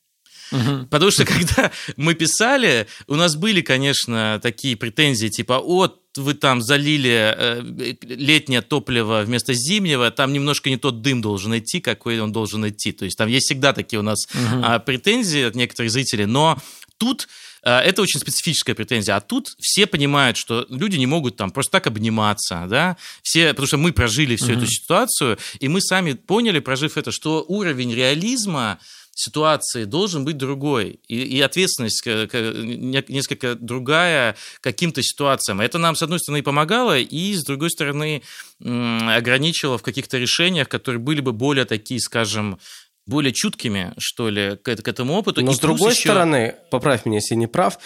[0.91, 6.63] Потому что когда мы писали, у нас были, конечно, такие претензии, типа, вот вы там
[6.63, 12.33] залили э, летнее топливо вместо зимнего, там немножко не тот дым должен идти, какой он
[12.33, 12.93] должен идти.
[12.93, 14.27] То есть там есть всегда такие у нас
[14.63, 16.59] а, претензии от некоторых зрителей, но
[16.97, 17.29] тут
[17.63, 19.17] а, это очень специфическая претензия.
[19.17, 23.67] А тут все понимают, что люди не могут там просто так обниматься, да, все, потому
[23.67, 28.79] что мы прожили всю эту ситуацию, и мы сами поняли, прожив это, что уровень реализма
[29.19, 35.61] ситуации должен быть другой, и, и ответственность не- несколько другая каким-то ситуациям.
[35.63, 38.23] Это нам, с одной стороны, помогало, и, с другой стороны,
[38.61, 42.59] ограничивало в каких-то решениях, которые были бы более такие, скажем,
[43.07, 45.43] более чуткими, что ли, к, к этому опыту.
[45.43, 47.79] Но И с другой еще- стороны, поправь меня, если не прав,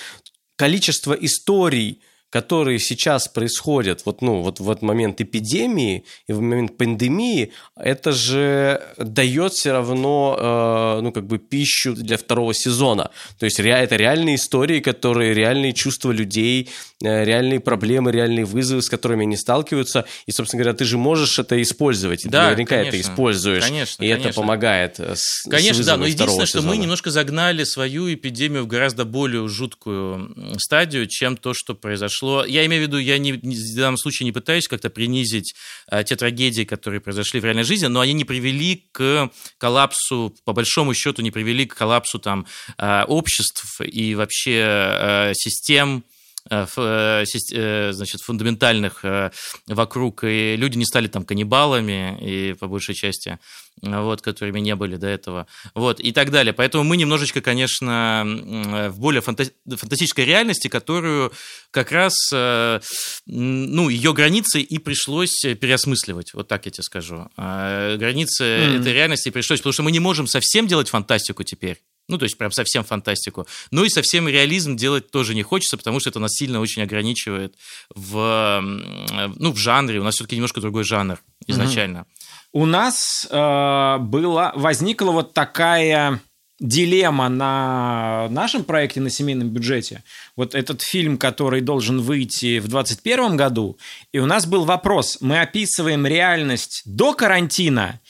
[0.56, 2.00] количество историй,
[2.30, 8.12] которые сейчас происходят вот, ну, вот в этот момент эпидемии и в момент пандемии, это
[8.12, 13.10] же дает все равно, э, ну, как бы пищу для второго сезона.
[13.38, 16.68] То есть ре- это реальные истории, которые, реальные чувства людей,
[17.02, 20.04] э, реальные проблемы, реальные вызовы, с которыми они сталкиваются.
[20.26, 22.22] И, собственно говоря, ты же можешь это использовать.
[22.22, 23.10] Ты Да, наверняка это конечно.
[23.10, 23.64] используешь.
[23.64, 24.42] Конечно, и это конечно.
[24.42, 28.66] помогает э, с, с Конечно, да, но единственное, что мы немножко загнали свою эпидемию в
[28.68, 32.19] гораздо более жуткую стадию, чем то, что произошло.
[32.46, 35.54] Я имею в виду, я не, в данном случае не пытаюсь как-то принизить
[35.86, 40.52] а, те трагедии, которые произошли в реальной жизни, но они не привели к коллапсу, по
[40.52, 42.46] большому счету, не привели к коллапсу там
[42.78, 46.19] а, обществ и вообще систем, э, ф- э, сис- э,
[46.50, 49.30] значит, фундаментальных э,
[49.68, 53.38] вокруг, и люди не стали там каннибалами, и по большей части,
[53.82, 56.52] э, вот, которыми не были до этого, вот, и так далее.
[56.52, 61.32] Поэтому мы немножечко, конечно, э, в более фанта- фантастической реальности, которую
[61.70, 62.80] как раз, э,
[63.26, 67.28] ну, ее границы и пришлось переосмысливать, вот так я тебе скажу.
[67.36, 71.78] Границы этой реальности пришлось, потому что мы не можем совсем делать фантастику теперь,
[72.10, 73.46] ну, то есть прям совсем фантастику.
[73.70, 77.54] Ну и совсем реализм делать тоже не хочется, потому что это нас сильно очень ограничивает
[77.94, 80.00] в, ну, в жанре.
[80.00, 82.06] У нас все-таки немножко другой жанр изначально.
[82.52, 86.20] У нас э, была, возникла вот такая
[86.60, 90.04] дилемма на нашем проекте на семейном бюджете.
[90.36, 93.78] Вот этот фильм, который должен выйти в 2021 году,
[94.12, 98.00] и у нас был вопрос, мы описываем реальность до карантина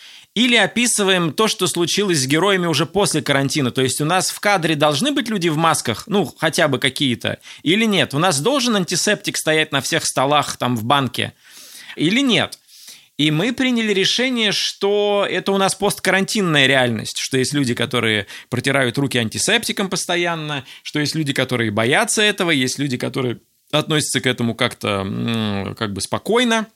[0.41, 3.71] или описываем то, что случилось с героями уже после карантина.
[3.71, 7.41] То есть у нас в кадре должны быть люди в масках, ну, хотя бы какие-то,
[7.63, 8.15] или нет?
[8.15, 11.35] У нас должен антисептик стоять на всех столах там в банке
[11.95, 12.59] или нет?
[13.19, 18.97] И мы приняли решение, что это у нас посткарантинная реальность, что есть люди, которые протирают
[18.97, 23.41] руки антисептиком постоянно, что есть люди, которые боятся этого, есть люди, которые
[23.73, 26.67] относятся к этому как-то как бы спокойно.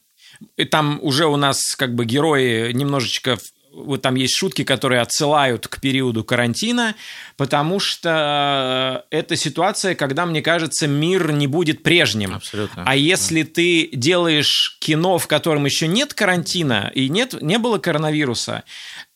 [0.59, 3.39] И там уже у нас как бы герои немножечко
[3.75, 6.95] вот там есть шутки, которые отсылают к периоду карантина,
[7.37, 12.37] потому что это ситуация, когда, мне кажется, мир не будет прежним.
[12.37, 12.85] Абсолютно.
[12.87, 18.65] А если ты делаешь кино, в котором еще нет карантина и нет, не было коронавируса,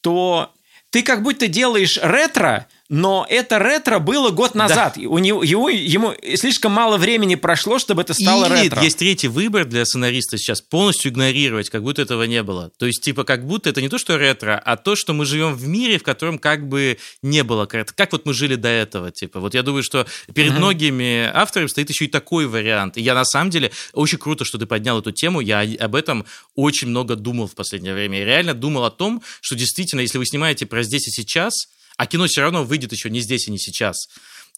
[0.00, 0.52] то
[0.90, 4.96] ты как будто делаешь ретро, но это ретро было год назад.
[4.96, 8.82] У него, его, ему слишком мало времени прошло, чтобы это стало Или ретро.
[8.82, 12.70] есть третий выбор для сценариста сейчас полностью игнорировать, как будто этого не было.
[12.78, 15.54] То есть, типа, как будто это не то, что ретро, а то, что мы живем
[15.54, 17.94] в мире, в котором как бы не было ретро.
[17.94, 19.40] Как вот мы жили до этого, типа.
[19.40, 22.96] Вот я думаю, что перед многими авторами стоит еще и такой вариант.
[22.96, 25.40] И я на самом деле очень круто, что ты поднял эту тему.
[25.40, 26.24] Я об этом
[26.54, 28.20] очень много думал в последнее время.
[28.20, 31.52] Я реально думал о том, что действительно, если вы снимаете про здесь и сейчас,
[31.98, 34.08] а кино все равно выйдет еще не здесь и не сейчас,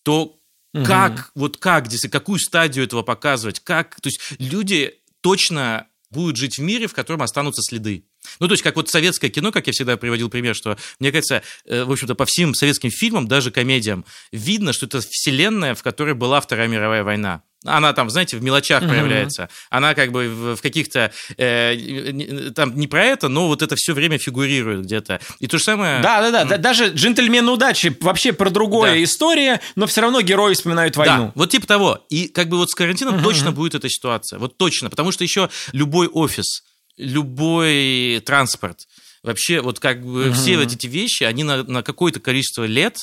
[0.04, 0.36] то
[0.72, 6.62] как, вот как какую стадию этого показывать, как, то есть люди точно будут жить в
[6.62, 8.04] мире, в котором останутся следы.
[8.38, 11.42] Ну, то есть, как вот советское кино, как я всегда приводил пример, что, мне кажется,
[11.64, 16.14] э, в общем-то, по всем советским фильмам, даже комедиям, видно, что это вселенная, в которой
[16.14, 17.42] была Вторая мировая война.
[17.66, 19.50] Она там, знаете, в мелочах проявляется.
[19.68, 21.12] Она как бы в, в каких-то...
[21.36, 25.20] э, там не про это, но вот это все время фигурирует где-то.
[25.40, 26.00] И то же самое...
[26.00, 26.56] Да, да, да, да.
[26.56, 29.04] Даже джентльмены удачи вообще про другое Да.
[29.04, 31.26] история, но все равно герои вспоминают войну.
[31.26, 32.06] Да, вот типа того.
[32.08, 34.38] И как бы вот с карантином точно будет эта ситуация.
[34.38, 34.88] Вот точно.
[34.88, 36.62] Потому что еще любой офис,
[36.96, 38.78] любой транспорт,
[39.22, 42.96] вообще вот как бы все вот эти вещи, они на, на какое-то количество лет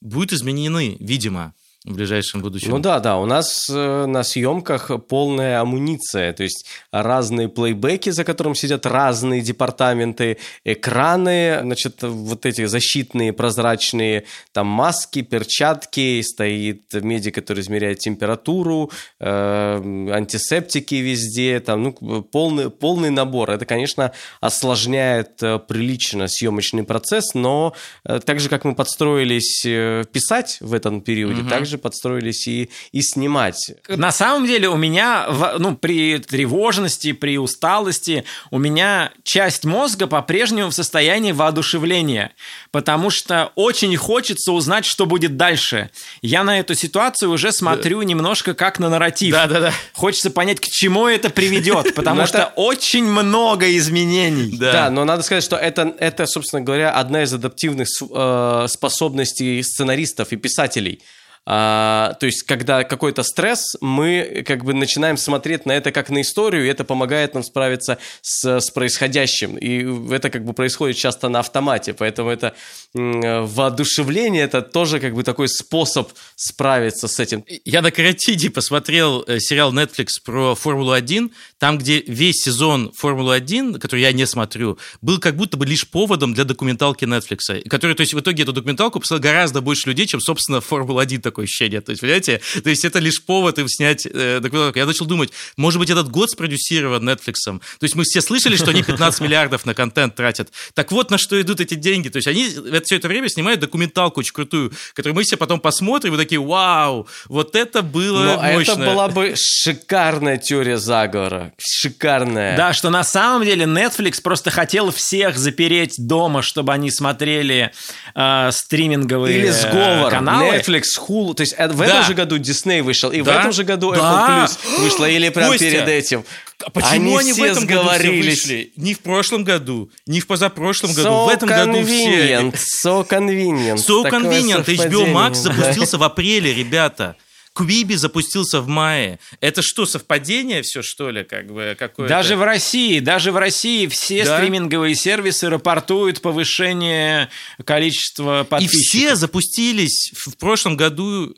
[0.00, 1.52] будут изменены, видимо,
[1.84, 2.70] в ближайшем будущем.
[2.70, 8.24] Ну да, да, у нас э, на съемках полная амуниция, то есть разные плейбеки, за
[8.24, 17.36] которым сидят разные департаменты, экраны, значит, вот эти защитные прозрачные, там маски, перчатки, стоит медик,
[17.36, 23.50] который измеряет температуру, э, антисептики везде, там, ну, полный, полный набор.
[23.52, 24.12] Это, конечно,
[24.42, 27.74] осложняет э, прилично съемочный процесс, но
[28.04, 32.70] э, так же, как мы подстроились э, писать в этом периоде, так же подстроились и,
[32.92, 33.72] и снимать.
[33.88, 35.26] На самом деле у меня,
[35.58, 42.32] ну, при тревожности, при усталости, у меня часть мозга по-прежнему в состоянии воодушевления,
[42.70, 45.90] потому что очень хочется узнать, что будет дальше.
[46.22, 49.32] Я на эту ситуацию уже смотрю немножко как на нарратив.
[49.32, 49.72] Да-да-да.
[49.92, 54.56] Хочется понять, к чему это приведет, потому Ну, что очень много изменений.
[54.58, 54.90] Да.
[54.90, 60.36] но надо сказать, что это, это, собственно говоря, одна из адаптивных э, способностей сценаристов и
[60.36, 61.00] писателей.
[61.46, 66.20] А, то есть, когда какой-то стресс, мы как бы начинаем смотреть на это как на
[66.20, 69.56] историю, и это помогает нам справиться с, с происходящим.
[69.56, 72.54] И это как бы происходит часто на автомате, поэтому это
[72.92, 77.44] воодушевление, это тоже как бы такой способ справиться с этим.
[77.64, 81.30] Я на карантине посмотрел э, сериал Netflix про Формулу-1,
[81.60, 86.32] там, где весь сезон Формулы-1, который я не смотрю, был как будто бы лишь поводом
[86.32, 90.22] для документалки Netflix, который, то есть, в итоге эту документалку посмотрел гораздо больше людей, чем,
[90.22, 91.82] собственно, Формула-1 такое ощущение.
[91.82, 92.40] То есть, понимаете?
[92.64, 94.78] То есть, это лишь повод им снять э, документалку.
[94.78, 97.34] Я начал думать, может быть, этот год спродюсирован Netflix.
[97.44, 100.50] То есть, мы все слышали, что они 15 миллиардов на контент тратят.
[100.72, 102.08] Так вот, на что идут эти деньги.
[102.08, 102.48] То есть, они
[102.84, 107.06] все это время снимают документалку очень крутую, которую мы все потом посмотрим и такие, вау,
[107.28, 108.72] вот это было Но мощно.
[108.72, 111.49] это была бы шикарная теория заговора.
[111.58, 112.56] Шикарная.
[112.56, 117.70] Да, что на самом деле Netflix просто хотел всех запереть дома, чтобы они смотрели
[118.14, 120.08] э, стриминговые Или сговор.
[120.08, 120.56] э, каналы.
[120.56, 121.34] Netflix, Hulu.
[121.34, 121.84] То есть э, в Да.
[121.86, 123.40] этом же году Disney вышел, и в Да.
[123.40, 123.98] этом же году Да.
[123.98, 126.24] Apple Plus вышла, или прям Костя, перед этим.
[126.64, 128.42] А почему они, все в этом году все сговорились.
[128.44, 128.72] вышли?
[128.76, 132.38] Не в прошлом году, не в позапрошлом году, So в этом году все.
[132.84, 133.76] so convenient.
[133.76, 134.66] So convenient.
[134.66, 135.06] HBO.
[135.12, 137.16] Max запустился в апреле, ребята.
[137.52, 139.18] Квиби запустился в мае.
[139.40, 142.08] Это что, совпадение все, что ли, как бы какое-то?
[142.08, 144.38] Даже в России, даже в России все Да?
[144.38, 147.28] стриминговые сервисы рапортуют повышение
[147.64, 148.80] количества И подписчиков.
[148.82, 151.34] все запустились в прошлом году.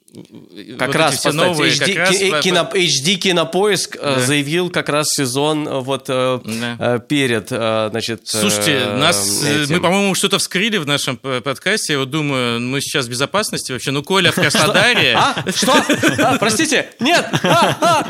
[0.54, 4.20] э, Как вот раз, кстати, новые, HD, как раз кино- HD Кинопоиск э, Да.
[4.20, 6.76] заявил как раз сезон э, вот э, Да.
[6.78, 8.22] э, перед, э, значит...
[8.28, 9.74] Слушайте, э, нас, э, этим.
[9.76, 11.94] мы, по-моему, что-то вскрыли в нашем подкасте.
[11.94, 13.90] Я вот думаю, мы сейчас в безопасности вообще.
[13.92, 15.14] Ну, Коля в Краснодаре.
[15.16, 15.42] А?
[15.54, 15.72] Что?
[16.18, 16.90] А, простите?
[17.00, 17.26] Нет!
[17.42, 18.04] А, а!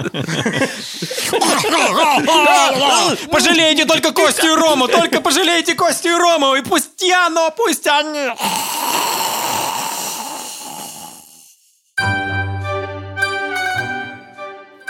[3.30, 7.86] Пожалейте только Костю и Рому, только пожалейте Костю и Рому, и пусть я, но пусть
[7.86, 8.30] они...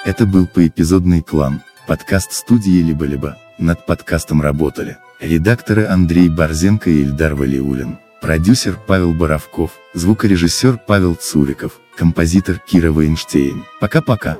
[0.05, 3.38] Это был поэпизодный клан, подкаст студии «Либо-либо».
[3.59, 11.73] Над подкастом работали редакторы Андрей Борзенко и Ильдар Валиулин, продюсер Павел Боровков, звукорежиссер Павел Цуриков,
[11.97, 13.64] композитор Кира Вейнштейн.
[13.81, 14.39] Пока-пока.